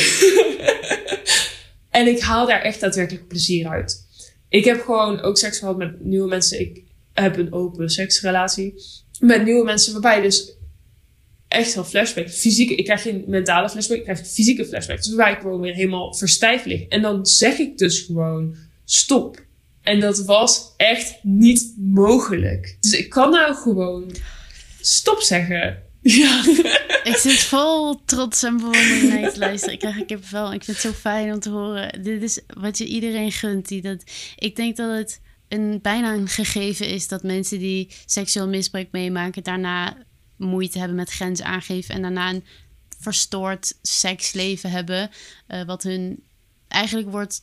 [1.99, 4.05] en ik haal daar echt daadwerkelijk plezier uit.
[4.49, 6.60] Ik heb gewoon ook seks gehad met nieuwe mensen.
[6.60, 6.86] Ik
[7.24, 8.74] heb een open seksrelatie
[9.20, 10.57] met nieuwe mensen, waarbij je dus
[11.47, 12.30] echt wel flashback.
[12.30, 14.97] Fysieke, ik krijg geen mentale flashback, ik krijg fysieke flashback.
[14.97, 16.88] Dus waarbij ik gewoon weer helemaal verstijfd lig.
[16.88, 18.55] En dan zeg ik dus gewoon
[18.86, 19.45] stop.
[19.82, 22.78] En dat was echt niet mogelijk.
[22.80, 24.15] Dus ik kan nou gewoon
[24.82, 25.84] stop zeggen.
[26.01, 26.43] Ja.
[27.03, 29.74] Ik zit vol trots en bewondering naar je te luisteren.
[29.74, 30.53] Ik krijg een wel.
[30.53, 32.03] Ik vind het zo fijn om te horen.
[32.03, 33.68] Dit is wat je iedereen gunt.
[33.68, 34.03] Die dat,
[34.36, 39.43] ik denk dat het een, bijna een gegeven is dat mensen die seksueel misbruik meemaken,
[39.43, 39.97] daarna
[40.35, 42.45] moeite hebben met grenzen aangeven en daarna een
[42.99, 45.09] verstoord seksleven hebben.
[45.47, 46.23] Uh, wat hun
[46.67, 47.41] eigenlijk wordt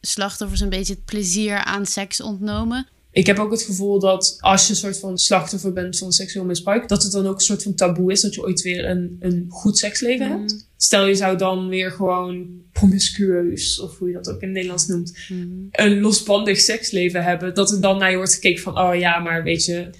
[0.00, 2.88] slachtoffers een beetje het plezier aan seks ontnomen.
[3.14, 6.44] Ik heb ook het gevoel dat als je een soort van slachtoffer bent van seksueel
[6.44, 9.16] misbruik, dat het dan ook een soort van taboe is dat je ooit weer een,
[9.20, 10.38] een goed seksleven mm.
[10.38, 10.68] hebt.
[10.76, 14.86] Stel je zou dan weer gewoon promiscueus, of hoe je dat ook in het Nederlands
[14.86, 15.68] noemt, mm.
[15.70, 19.42] een losbandig seksleven hebben, dat er dan naar je wordt gekeken van, oh ja, maar
[19.42, 19.90] weet je,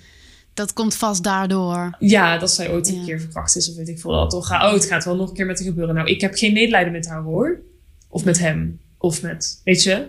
[0.55, 1.97] dat komt vast daardoor.
[1.99, 4.29] Ja, dat zij ooit een keer verkracht is of weet ik veel.
[4.29, 5.95] Toch, oh, het gaat wel nog een keer met haar gebeuren.
[5.95, 7.61] Nou, ik heb geen medelijden met haar hoor.
[8.09, 8.81] Of met hem.
[8.99, 10.07] Of met, weet je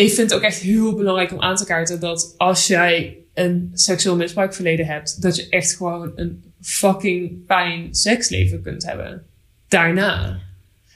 [0.00, 3.70] ik vind het ook echt heel belangrijk om aan te kaarten dat als jij een
[3.74, 9.26] seksueel misbruikverleden hebt, dat je echt gewoon een fucking fijn seksleven kunt hebben.
[9.68, 10.40] Daarna.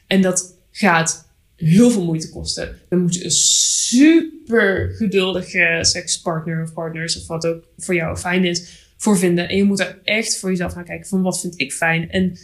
[0.07, 2.77] En dat gaat heel veel moeite kosten.
[2.89, 8.45] Dan moet je een super geduldige sekspartner of partners of wat ook voor jou fijn
[8.45, 9.49] is voor vinden.
[9.49, 12.11] En je moet er echt voor jezelf naar kijken van wat vind ik fijn.
[12.11, 12.39] En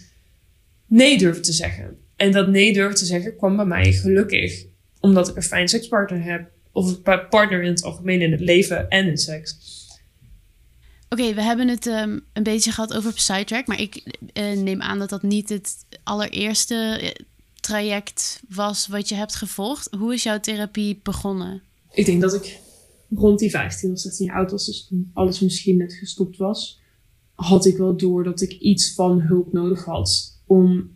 [0.86, 1.96] nee durven te zeggen.
[2.16, 4.68] En dat nee durven te zeggen kwam bij mij gelukkig
[5.00, 6.50] omdat ik een fijn sekspartner heb.
[6.72, 9.78] Of een partner in het algemeen in het leven en in seks.
[11.08, 13.66] Oké, we hebben het ehm, een beetje gehad over Psytrack.
[13.66, 17.10] Maar ik eh, neem aan dat dat niet het allereerste eh,
[17.60, 19.88] traject was wat je hebt gevolgd.
[19.98, 21.62] Hoe is jouw therapie begonnen?
[21.92, 22.58] Ik denk dat ik
[23.14, 24.66] rond die 15 of 16 jaar oud was.
[24.66, 26.80] Dus toen alles misschien net gestopt was.
[27.34, 30.40] Had ik wel door dat ik iets van hulp nodig had.
[30.46, 30.90] Om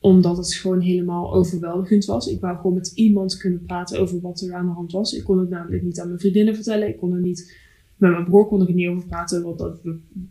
[0.00, 2.26] omdat het gewoon helemaal overweldigend was.
[2.26, 5.12] Ik wou gewoon met iemand kunnen praten over wat er aan de hand was.
[5.12, 6.88] Ik kon het namelijk niet aan mijn vriendinnen vertellen.
[6.88, 7.56] Ik kon er niet...
[7.96, 9.78] Met mijn broer kon er niet over praten, want dat,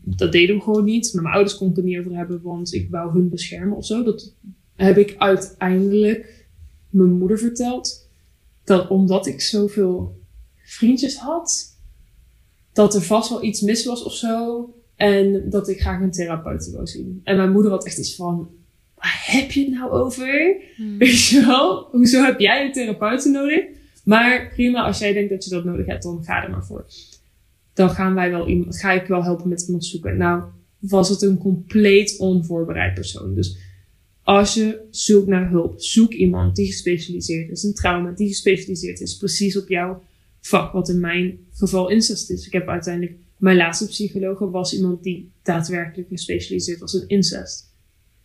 [0.01, 1.13] dat deden we gewoon niet.
[1.13, 3.85] Met mijn ouders kon ik het niet over hebben, want ik wou hun beschermen of
[3.85, 4.03] zo.
[4.03, 4.33] Dat
[4.75, 6.47] heb ik uiteindelijk
[6.89, 8.09] mijn moeder verteld.
[8.63, 10.19] Dat omdat ik zoveel
[10.55, 11.77] vriendjes had,
[12.73, 14.69] dat er vast wel iets mis was of zo.
[14.95, 17.21] En dat ik graag een therapeut wou zien.
[17.23, 18.49] En mijn moeder had echt iets van,
[18.97, 20.55] waar heb je het nou over?
[20.75, 20.97] Hmm.
[20.97, 21.87] Weet je wel?
[21.91, 23.65] Hoezo heb jij een therapeut nodig?
[24.03, 26.85] Maar prima, als jij denkt dat je dat nodig hebt, dan ga er maar voor.
[27.73, 30.17] Dan gaan wij wel iemand, ga ik wel helpen met iemand zoeken.
[30.17, 30.43] Nou,
[30.79, 33.35] was het een compleet onvoorbereid persoon.
[33.35, 33.57] Dus
[34.23, 37.63] als je zoekt naar hulp, zoek iemand die gespecialiseerd is.
[37.63, 39.17] Een trauma die gespecialiseerd is.
[39.17, 40.03] Precies op jouw
[40.41, 42.45] vak, wat in mijn geval incest is.
[42.45, 47.66] Ik heb uiteindelijk, mijn laatste psycholoog was iemand die daadwerkelijk gespecialiseerd was in incest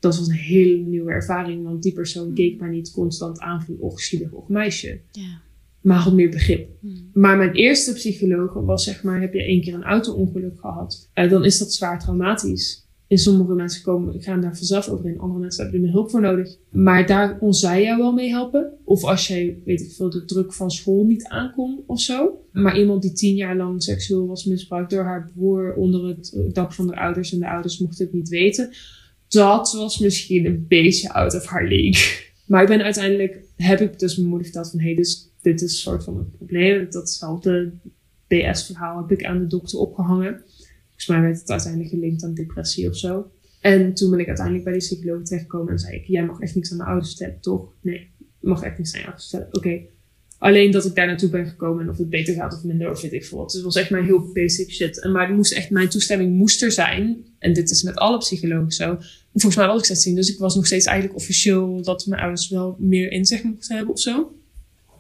[0.03, 2.35] dat was een hele nieuwe ervaring, want die persoon hmm.
[2.35, 5.01] keek mij niet constant aan van, och, zielig, och, meisje.
[5.11, 5.41] Ja.
[5.81, 6.69] Maar had meer begrip.
[6.81, 7.11] Hmm.
[7.13, 11.11] Maar mijn eerste psycholoog was, zeg maar, heb je één keer een auto-ongeluk gehad?
[11.15, 12.87] Uh, dan is dat zwaar traumatisch.
[13.07, 15.19] In sommige mensen komen, gaan daar vanzelf over in.
[15.19, 16.57] Andere mensen hebben er meer hulp voor nodig.
[16.71, 18.73] Maar daar kon zij jou wel mee helpen.
[18.85, 22.45] Of als jij, weet ik veel, de druk van school niet aankon of zo.
[22.53, 26.73] Maar iemand die tien jaar lang seksueel was misbruikt door haar broer onder het dak
[26.73, 27.33] van de ouders.
[27.33, 28.71] En de ouders mochten het niet weten
[29.33, 32.31] dat was misschien een beetje out of haar league.
[32.47, 35.63] Maar ik ben uiteindelijk, heb ik dus mijn moeder verteld van, hé, hey, dus dit
[35.63, 36.91] is een soort van een probleem.
[36.91, 37.73] Datzelfde
[38.27, 40.43] BS-verhaal heb ik aan de dokter opgehangen.
[40.87, 43.31] Volgens mij werd het uiteindelijk gelinkt aan depressie of zo.
[43.61, 46.55] En toen ben ik uiteindelijk bij die psycholoog terechtgekomen en zei ik, jij mag echt
[46.55, 47.73] niks aan mijn ouders vertellen, toch?
[47.81, 48.11] Nee,
[48.41, 49.57] mag echt niks aan je ouders vertellen.
[49.57, 49.81] Oké.
[50.39, 53.01] Alleen dat ik daar naartoe ben gekomen en of het beter gaat of minder of
[53.01, 53.53] weet ik veel wat.
[53.53, 55.01] het was echt mijn heel basic shit.
[55.01, 57.25] En maar moest echt, mijn toestemming moest er zijn.
[57.39, 58.99] En dit is met alle psychologen zo
[59.33, 62.49] volgens mij was ik 16, dus ik was nog steeds eigenlijk officieel dat mijn ouders
[62.49, 64.37] wel meer inzicht mochten hebben of zo.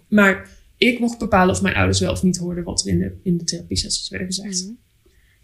[0.08, 3.12] Maar ik mocht bepalen of mijn ouders wel of niet hoorden wat er in de,
[3.22, 4.62] in de therapie sessies werden gezegd.
[4.64, 4.72] Mhm.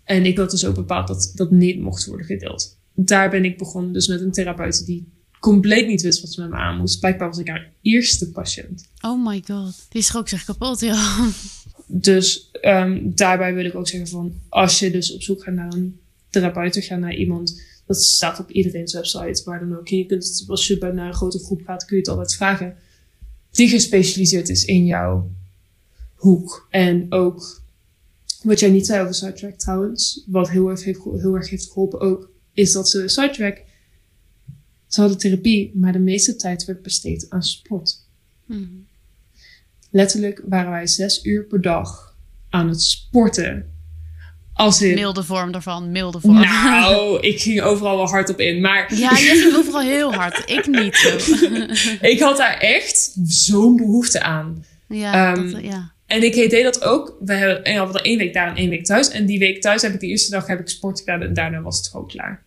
[0.05, 2.79] En ik had dus ook bepaald dat dat niet mocht worden gedeeld.
[2.95, 5.09] Daar ben ik begonnen dus met een therapeut die
[5.41, 7.01] compleet niet wist wat ze met me aan moest.
[7.01, 8.89] Blijkbaar was ik haar eerste patiënt.
[9.01, 11.31] Oh my god, die schrok zich kapot, ja.
[11.87, 15.73] Dus um, daarbij wil ik ook zeggen van, als je dus op zoek gaat naar
[15.73, 19.89] een therapeut, ga naar iemand dat staat op iedereen's website, waar dan ook.
[19.89, 22.77] je kunt, als je naar een grote groep gaat, kun je het altijd vragen.
[23.51, 25.31] Die gespecialiseerd is in jouw
[26.15, 26.67] hoek.
[26.71, 27.63] En ook,
[28.43, 32.01] wat jij niet zei over Sidetrack trouwens, wat heel erg heeft, heel erg heeft geholpen
[32.01, 33.63] ook, is dat ze Sidetrack,
[34.87, 38.07] ze hadden therapie, maar de meeste tijd werd besteed aan sport.
[38.47, 38.87] Hmm.
[39.91, 42.17] Letterlijk waren wij zes uur per dag
[42.49, 43.78] aan het sporten.
[44.59, 44.95] Als in...
[44.95, 46.41] Milde vorm ervan, milde vorm.
[46.41, 48.61] Nou, ik ging overal wel hard op in.
[48.61, 48.95] Maar...
[48.95, 50.43] Ja, je ging overal heel hard.
[50.47, 51.19] Ik niet
[52.13, 54.65] ik had daar echt zo'n behoefte aan.
[54.89, 55.93] Ja, um, dat, ja.
[56.07, 57.17] En ik deed dat ook.
[57.21, 59.11] We hebben, we hadden één week daar en één week thuis.
[59.11, 61.23] En die week thuis heb ik de eerste dag heb ik sport gedaan.
[61.23, 62.45] En daarna was het gewoon klaar.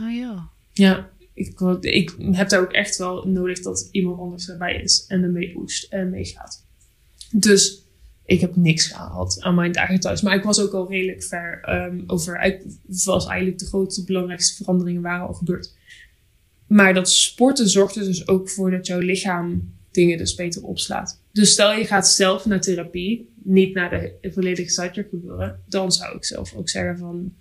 [0.00, 0.48] Oh ja.
[0.72, 5.04] Ja, ik, ik heb daar ook echt wel nodig dat iemand anders erbij is.
[5.08, 6.64] En ermee pusht en meegaat.
[7.30, 7.85] Dus
[8.26, 10.22] ik heb niks gehaald aan mijn dagen thuis.
[10.22, 12.42] Maar ik was ook al redelijk ver um, over.
[12.42, 12.62] Ik
[13.04, 15.74] was eigenlijk de grootste, belangrijkste veranderingen waren al gebeurd.
[16.66, 21.20] Maar dat sporten zorgt er dus ook voor dat jouw lichaam dingen dus beter opslaat.
[21.32, 26.24] Dus stel je gaat zelf naar therapie, niet naar de volledige gebeuren, dan zou ik
[26.24, 27.32] zelf ook zeggen van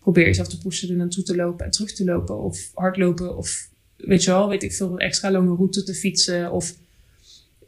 [0.00, 3.68] probeer jezelf te pushen er naartoe te lopen en terug te lopen of hardlopen of
[3.96, 6.74] weet je wel, weet ik veel, een extra lange route te fietsen of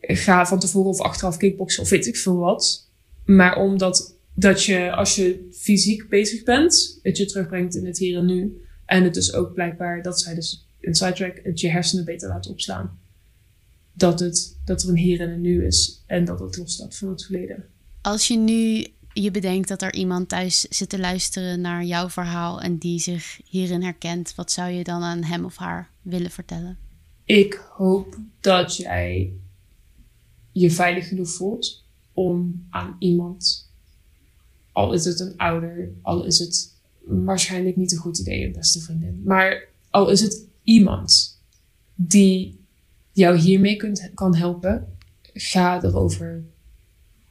[0.02, 2.90] ga van tevoren of achteraf kickboksen of weet ik veel wat.
[3.24, 8.18] Maar omdat dat je, als je fysiek bezig bent, het je terugbrengt in het hier
[8.18, 8.62] en nu.
[8.86, 12.48] En het dus ook blijkbaar, dat zij dus in Sidetrack, het je hersenen beter laat
[12.48, 12.98] opslaan.
[13.92, 17.08] Dat, het, dat er een hier en een nu is en dat het losstaat van
[17.08, 17.64] het verleden.
[18.00, 22.60] Als je nu je bedenkt dat er iemand thuis zit te luisteren naar jouw verhaal
[22.60, 26.78] en die zich hierin herkent, wat zou je dan aan hem of haar willen vertellen?
[27.24, 29.32] Ik hoop dat jij
[30.52, 33.70] je veilig genoeg voelt om aan iemand,
[34.72, 36.74] al is het een ouder, al is het
[37.04, 41.40] waarschijnlijk niet een goed idee, een beste vriendin, maar al is het iemand
[41.94, 42.60] die
[43.12, 46.44] jou hiermee kunt, kan helpen, ga erover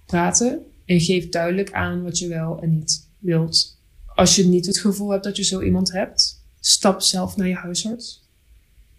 [0.06, 3.80] praten en geef duidelijk aan wat je wel en niet wilt.
[4.16, 7.56] Als je niet het gevoel hebt dat je zo iemand hebt, stap zelf naar je
[7.56, 8.24] huisarts.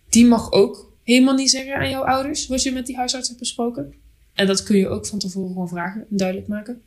[0.09, 3.41] Die mag ook helemaal niet zeggen aan jouw ouders wat je met die huisarts hebt
[3.41, 3.95] besproken.
[4.35, 6.83] En dat kun je ook van tevoren gewoon vragen en duidelijk maken.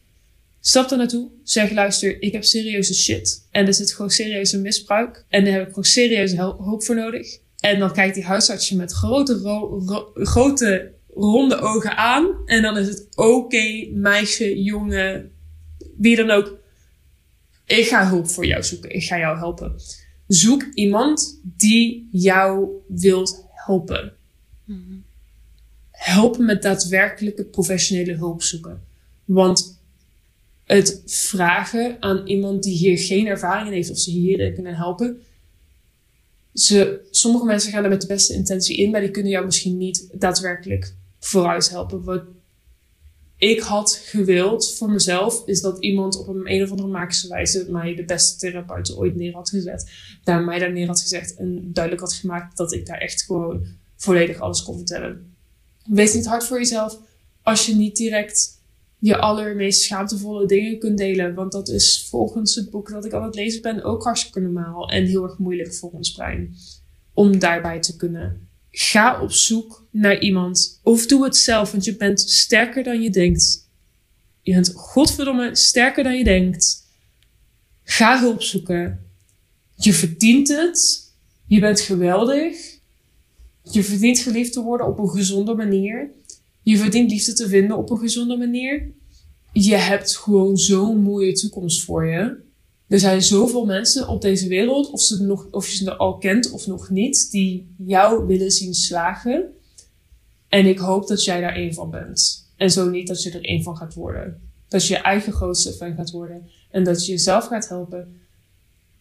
[0.60, 1.30] Stap er naartoe.
[1.44, 3.48] Zeg, luister, ik heb serieuze shit.
[3.52, 5.26] En er zit gewoon serieuze misbruik.
[5.30, 7.40] En daar heb ik gewoon serieuze hulp voor nodig.
[7.60, 9.40] En dan kijkt die huisarts je met grote,
[10.14, 12.28] grote ronde ogen aan.
[12.46, 15.32] En dan is het oké, meisje, jongen,
[15.98, 16.58] wie dan ook.
[17.66, 18.90] Ik ga hulp voor jou zoeken.
[18.90, 19.76] Ik ga jou helpen.
[20.28, 24.14] Zoek iemand die jou wilt helpen.
[26.06, 28.84] Helpen met daadwerkelijke professionele hulp zoeken.
[29.26, 29.82] Want
[30.64, 35.22] het vragen aan iemand die hier geen ervaring in heeft of ze hier kunnen helpen.
[36.54, 39.78] Ze, sommige mensen gaan er met de beste intentie in, maar die kunnen jou misschien
[39.78, 42.04] niet daadwerkelijk vooruit helpen.
[42.04, 42.24] Wat
[43.38, 47.72] ik had gewild voor mezelf, is dat iemand op een, een of andere magische wijze
[47.72, 49.92] mij de beste therapeut ooit neer had gezet.
[50.24, 53.66] Daar mij daar neer had gezegd en duidelijk had gemaakt dat ik daar echt gewoon
[53.96, 55.35] volledig alles kon vertellen.
[55.86, 57.00] Wees niet hard voor jezelf
[57.44, 58.56] als je niet direct
[59.00, 61.34] je allermeest schaamtevolle dingen kunt delen.
[61.34, 64.90] Want dat is volgens het boek dat ik aan het lezen ben ook hartstikke normaal
[64.90, 66.56] en heel erg moeilijk voor ons brein.
[67.14, 68.48] Om daarbij te kunnen.
[68.72, 70.80] Ga op zoek naar iemand.
[70.84, 73.70] Of doe het zelf, want je bent sterker dan je denkt.
[74.42, 76.84] Je bent godverdomme sterker dan je denkt.
[77.84, 79.06] Ga hulp zoeken.
[79.76, 81.12] Je verdient het.
[81.46, 82.75] Je bent geweldig.
[83.72, 86.12] Je verdient geliefd te worden op een gezonde manier.
[86.64, 88.92] Je verdient liefde te vinden op een gezonde manier.
[89.54, 92.44] Je hebt gewoon zo'n mooie toekomst voor je.
[92.88, 96.52] Er zijn zoveel mensen op deze wereld, of, ze nog, of je ze al kent
[96.52, 99.54] of nog niet, die jou willen zien slagen.
[100.50, 102.50] En ik hoop dat jij daar één van bent.
[102.56, 104.42] En zo niet dat je er één van gaat worden.
[104.68, 106.50] Dat je je eigen grootste fan gaat worden.
[106.72, 108.20] En dat je jezelf gaat helpen.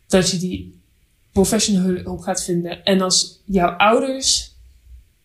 [0.06, 0.80] Dat je die
[1.32, 2.84] professionele hulp gaat vinden.
[2.84, 4.53] En als jouw ouders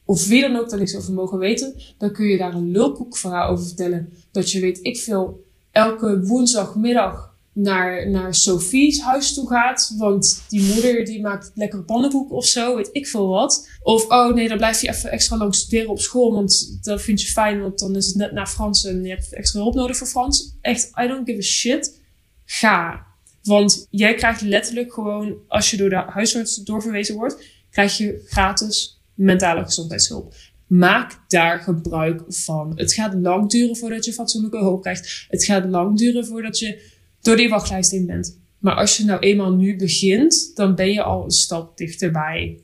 [0.10, 3.50] of wie dan ook daar niks over mogen weten, dan kun je daar een lulkoekverhaal
[3.50, 4.14] over vertellen.
[4.32, 9.94] Dat je weet, ik veel, elke woensdagmiddag naar, naar Sophie's huis toe gaat.
[9.98, 13.70] Want die moeder die maakt lekkere pannenkoek of zo, weet ik veel wat.
[13.82, 16.34] Of, oh nee, dan blijf je even extra lang studeren op school.
[16.34, 19.34] Want dat vind je fijn, want dan is het net naar Frans en je hebt
[19.34, 20.56] extra hulp nodig voor Frans.
[20.62, 22.02] Echt, I don't give a shit.
[22.46, 23.06] Ga.
[23.44, 28.99] Want jij krijgt letterlijk gewoon, als je door de huisarts doorverwezen wordt, krijg je gratis
[29.20, 30.34] mentale gezondheidshulp.
[30.68, 32.72] Maak daar gebruik van.
[32.76, 35.26] Het gaat lang duren voordat je fatsoenlijke hulp krijgt.
[35.30, 36.92] Het gaat lang duren voordat je
[37.22, 38.38] door die wachtlijst in bent.
[38.58, 42.60] Maar als je nou eenmaal nu begint, dan ben je al een stap dichterbij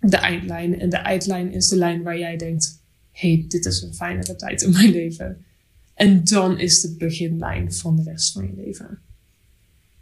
[0.00, 0.80] de eindlijn.
[0.80, 2.82] En de eindlijn is de lijn waar jij denkt:
[3.12, 5.44] hey, dit is een fijnere tijd in mijn leven.
[5.94, 8.98] En dan is de beginlijn van de rest van je leven.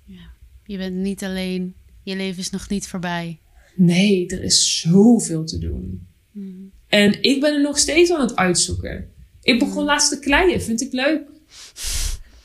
[0.05, 0.31] Ja,
[0.65, 1.75] je bent niet alleen.
[2.03, 3.39] Je leven is nog niet voorbij.
[3.75, 6.07] Nee, er is zoveel te doen.
[6.33, 6.71] Hmm.
[6.89, 9.09] En ik ben er nog steeds aan het uitzoeken.
[9.43, 9.85] Ik begon hmm.
[9.85, 11.23] laatst te kleien, vind ik leuk.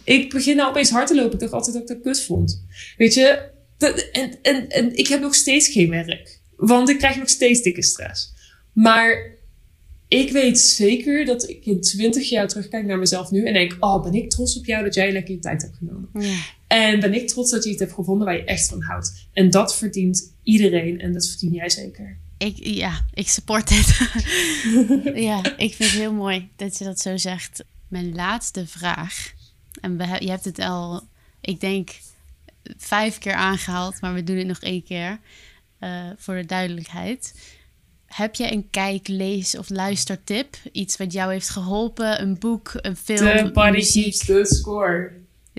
[0.03, 1.33] Ik begin nou opeens hard te lopen.
[1.33, 2.63] Ik dacht altijd dat ik dat kut vond.
[2.97, 3.49] Weet je,
[4.11, 6.39] en, en, en ik heb nog steeds geen werk.
[6.55, 8.33] Want ik krijg nog steeds dikke stress.
[8.73, 9.35] Maar
[10.07, 14.03] ik weet zeker dat ik in 20 jaar terugkijk naar mezelf nu en denk: Oh,
[14.03, 16.09] ben ik trots op jou dat jij lekker je tijd hebt genomen.
[16.13, 16.35] Ja.
[16.67, 19.27] En ben ik trots dat je iets hebt gevonden waar je echt van houdt.
[19.33, 22.17] En dat verdient iedereen en dat verdien jij zeker.
[22.37, 23.97] Ik, ja, ik support dit.
[25.29, 27.63] ja, ik vind het heel mooi dat je dat zo zegt.
[27.87, 29.33] Mijn laatste vraag.
[29.81, 31.07] En we, je hebt het al,
[31.41, 31.89] ik denk,
[32.77, 35.19] vijf keer aangehaald, maar we doen het nog één keer
[35.79, 37.33] uh, voor de duidelijkheid.
[38.05, 40.57] Heb je een kijk, lees of luistertip?
[40.71, 42.21] Iets wat jou heeft geholpen?
[42.21, 44.03] Een boek, een film, The Body muziek?
[44.03, 45.11] Keeps the Score.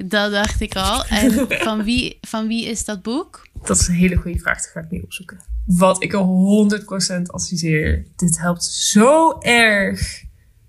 [0.05, 1.05] Dat dacht ik al.
[1.05, 3.49] En van wie, van wie is dat boek?
[3.65, 4.57] Dat is een hele goede vraag.
[4.57, 5.39] Dat ga ik nu opzoeken.
[5.67, 6.69] Wat ik al
[7.19, 8.07] 100% adviseer.
[8.17, 10.25] Dit helpt zo erg.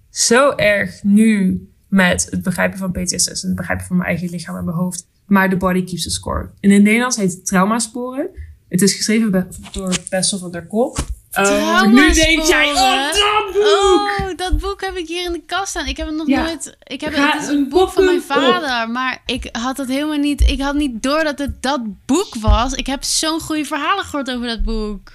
[0.09, 4.57] Zo erg nu met het begrijpen van PTSS en het begrijpen van mijn eigen lichaam
[4.57, 5.07] en mijn hoofd.
[5.25, 6.41] Maar The Body Keeps the Score.
[6.41, 8.30] En in het Nederlands heet het Traumasporen.
[8.67, 10.97] Het is geschreven door Bessel van der Kolk.
[11.38, 14.11] Oh, nu denk jij, oh, dat boek!
[14.19, 15.88] Oh, dat boek heb ik hier in de kast staan.
[15.88, 16.77] Ik heb het nog nooit...
[16.83, 20.41] Ik heb, het is een boek van mijn vader, maar ik had het helemaal niet...
[20.41, 22.73] Ik had niet door dat het dat boek was.
[22.73, 25.11] Ik heb zo'n goede verhalen gehoord over dat boek.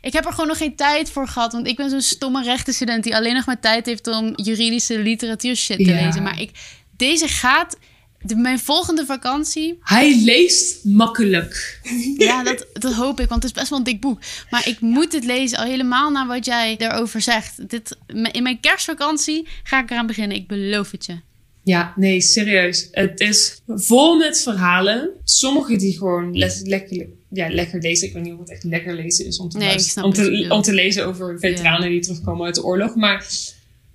[0.00, 3.04] Ik heb er gewoon nog geen tijd voor gehad, want ik ben zo'n stomme rechtenstudent
[3.04, 6.22] die alleen nog maar tijd heeft om juridische literatuur shit te lezen.
[6.22, 6.50] Maar ik,
[6.96, 7.76] deze gaat
[8.22, 9.78] de, mijn volgende vakantie.
[9.80, 11.80] Hij leest makkelijk.
[12.16, 14.20] Ja, dat, dat hoop ik, want het is best wel een dik boek.
[14.50, 17.68] Maar ik moet het lezen, al helemaal naar wat jij erover zegt.
[17.70, 17.96] Dit,
[18.32, 20.36] in mijn kerstvakantie ga ik eraan beginnen.
[20.36, 21.20] Ik beloof het je.
[21.64, 22.88] Ja, nee, serieus.
[22.90, 25.10] Het is vol met verhalen.
[25.24, 28.06] Sommige die gewoon lekker, ja, lekker lezen.
[28.06, 30.62] Ik weet niet of het echt lekker lezen is om te, Nee, om te, om
[30.62, 32.94] te lezen over veteranen die terugkomen uit de oorlog.
[32.94, 33.26] Maar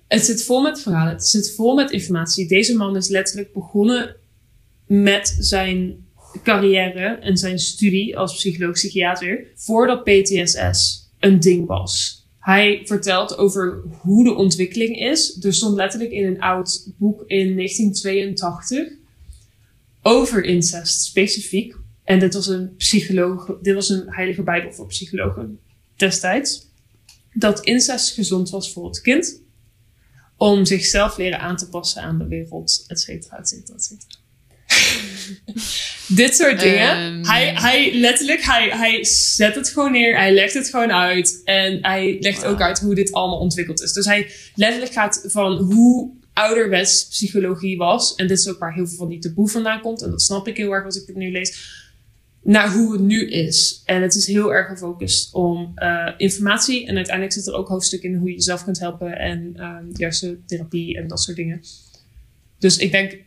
[0.08, 1.12] het zit vol met verhalen.
[1.12, 2.48] Het zit vol met informatie.
[2.48, 4.16] Deze man is letterlijk begonnen
[4.86, 6.06] met zijn
[6.42, 12.22] carrière en zijn studie als psycholoog-psychiater voordat PTSS een ding was.
[12.38, 15.44] Hij vertelt over hoe de ontwikkeling is.
[15.44, 18.92] Er stond letterlijk in een oud boek in 1982
[20.02, 21.76] over incest specifiek.
[22.04, 25.58] En dit was een psycholoog, dit was een heilige bijbel voor psychologen
[25.96, 26.66] destijds.
[27.32, 29.40] Dat incest gezond was voor het kind.
[30.38, 34.16] Om zichzelf leren aan te passen aan de wereld, et cetera, et cetera, et cetera.
[36.06, 36.88] Dit soort dingen.
[36.88, 37.24] Ehm.
[37.24, 40.16] Hij, hij letterlijk, hij, hij zet het gewoon neer.
[40.16, 41.40] Hij legt het gewoon uit.
[41.44, 43.92] En hij legt ook uit hoe dit allemaal ontwikkeld is.
[43.92, 48.14] Dus hij letterlijk gaat van hoe ouderwets psychologie was.
[48.14, 50.02] En dit is ook waar heel veel van die taboe vandaan komt.
[50.02, 51.76] En dat snap ik heel erg als ik dit nu lees.
[52.48, 53.82] Naar hoe het nu is.
[53.84, 56.86] En het is heel erg gefocust om eh, informatie.
[56.86, 59.18] En uiteindelijk zit er ook hoofdstuk in hoe je jezelf kunt helpen.
[59.18, 61.60] En ehm juiste therapie en dat soort dingen.
[62.58, 63.18] Dus ik denk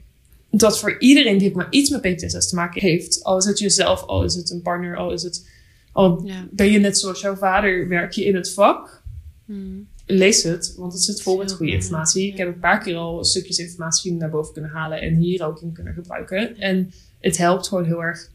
[0.52, 4.04] dat voor iedereen die maar iets met PTSS te maken heeft, al is het jezelf,
[4.06, 5.50] al is het een partner, al is het,
[5.92, 6.48] al Ja.
[6.52, 9.02] ben je net zoals jouw vader, werk je in het vak,
[9.46, 9.88] Hmm.
[10.06, 12.26] lees het, want het zit vol met goede goed, informatie.
[12.26, 12.32] ja.
[12.32, 15.62] Ik heb een paar keer al stukjes informatie naar boven kunnen halen en hier ook
[15.62, 16.58] in kunnen gebruiken.
[16.58, 18.30] En het helpt gewoon heel erg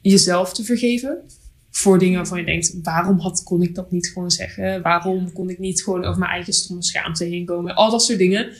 [0.00, 1.22] jezelf te vergeven
[1.70, 4.82] voor dingen waarvan je denkt, waarom had, kon ik dat niet gewoon zeggen?
[4.82, 7.74] Waarom kon ik niet gewoon over mijn eigen stomme schaamte heen komen?
[7.74, 8.52] Al dat soort dingen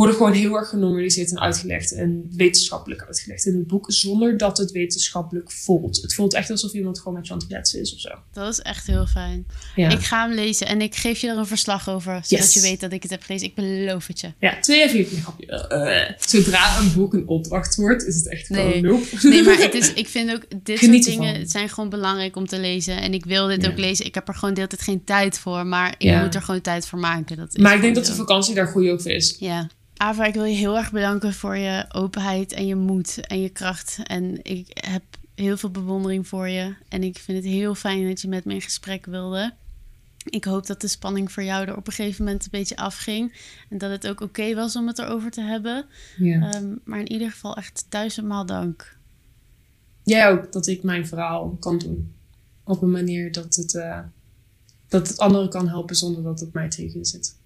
[0.00, 4.58] worden gewoon heel erg genormaliseerd en uitgelegd en wetenschappelijk uitgelegd in het boek, zonder dat
[4.58, 6.02] het wetenschappelijk voelt.
[6.02, 8.08] Het voelt echt alsof iemand gewoon met je aan het kletsen is of zo.
[8.32, 9.46] Dat is echt heel fijn.
[9.74, 12.54] Ja, Ik ga hem lezen en ik geef je er een verslag over, zodat Yes.
[12.54, 13.46] je weet dat ik het heb gelezen.
[13.48, 14.32] Ik beloof het je.
[14.40, 15.46] ja twee en vier grapje.
[15.46, 18.80] Eh, zodra een boek een opdracht wordt, is het echt gewoon Nee.
[18.82, 19.06] nope.
[19.28, 21.42] Nee, maar het is, ik vind ook dit Geniet soort dingen ervan.
[21.42, 23.00] het zijn gewoon belangrijk om te lezen.
[23.00, 23.70] En ik wil dit Ja.
[23.70, 24.06] ook lezen.
[24.06, 26.22] Ik heb er gewoon de hele tijd geen tijd voor, maar ik Ja.
[26.24, 27.36] moet er gewoon tijd voor maken.
[27.36, 29.36] Dat is Maar ik denk dat de vakantie daar goed over is.
[29.38, 29.68] Ja.
[29.96, 33.48] Ava, ik wil je heel erg bedanken voor je openheid en je moed en je
[33.48, 33.98] kracht.
[34.02, 35.02] En ik heb
[35.34, 36.74] heel veel bewondering voor je.
[36.88, 39.54] En ik vind het heel fijn dat je met me in gesprek wilde.
[40.24, 43.32] Ik hoop dat de spanning voor jou er op een gegeven moment een beetje afging.
[43.70, 45.86] En dat het ook oké was om het erover te hebben.
[46.16, 46.52] Ja.
[46.52, 48.96] Ehm, maar in ieder geval echt duizendmaal dank.
[50.02, 52.12] Jij ook, dat ik mijn verhaal kan doen.
[52.64, 54.00] Op een manier dat het, eh,
[54.88, 57.36] dat het anderen kan helpen zonder dat het mij tegen zit.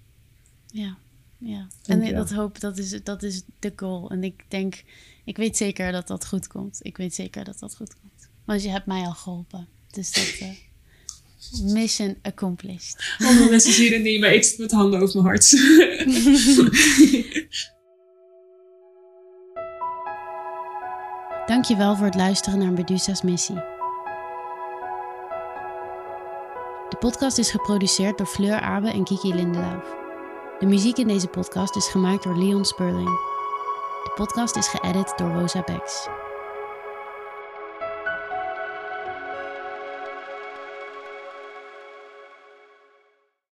[0.71, 0.97] Ja,
[1.39, 1.67] ja.
[1.85, 4.09] En dat hoop, dat is, dat is de goal.
[4.09, 4.83] En ik denk,
[5.25, 6.79] ik weet zeker dat dat goed komt.
[6.81, 8.29] Ik weet zeker dat dat goed komt.
[8.45, 9.67] Want je hebt mij al geholpen.
[9.91, 10.35] Dus dat...
[10.39, 10.49] eh,
[11.73, 13.15] mission accomplished.
[13.17, 15.49] Andere mensen zien het niet, maar ik zit met handen over mijn hart.
[21.47, 23.55] Dankjewel voor het luisteren naar Medusa's missie.
[26.89, 29.83] De podcast is geproduceerd door Fleur Abe en Kiki Lindelauf.
[30.59, 33.09] De muziek in deze podcast is gemaakt door Leon Sperling.
[34.03, 36.07] De podcast is geëdit door Rosa Bex.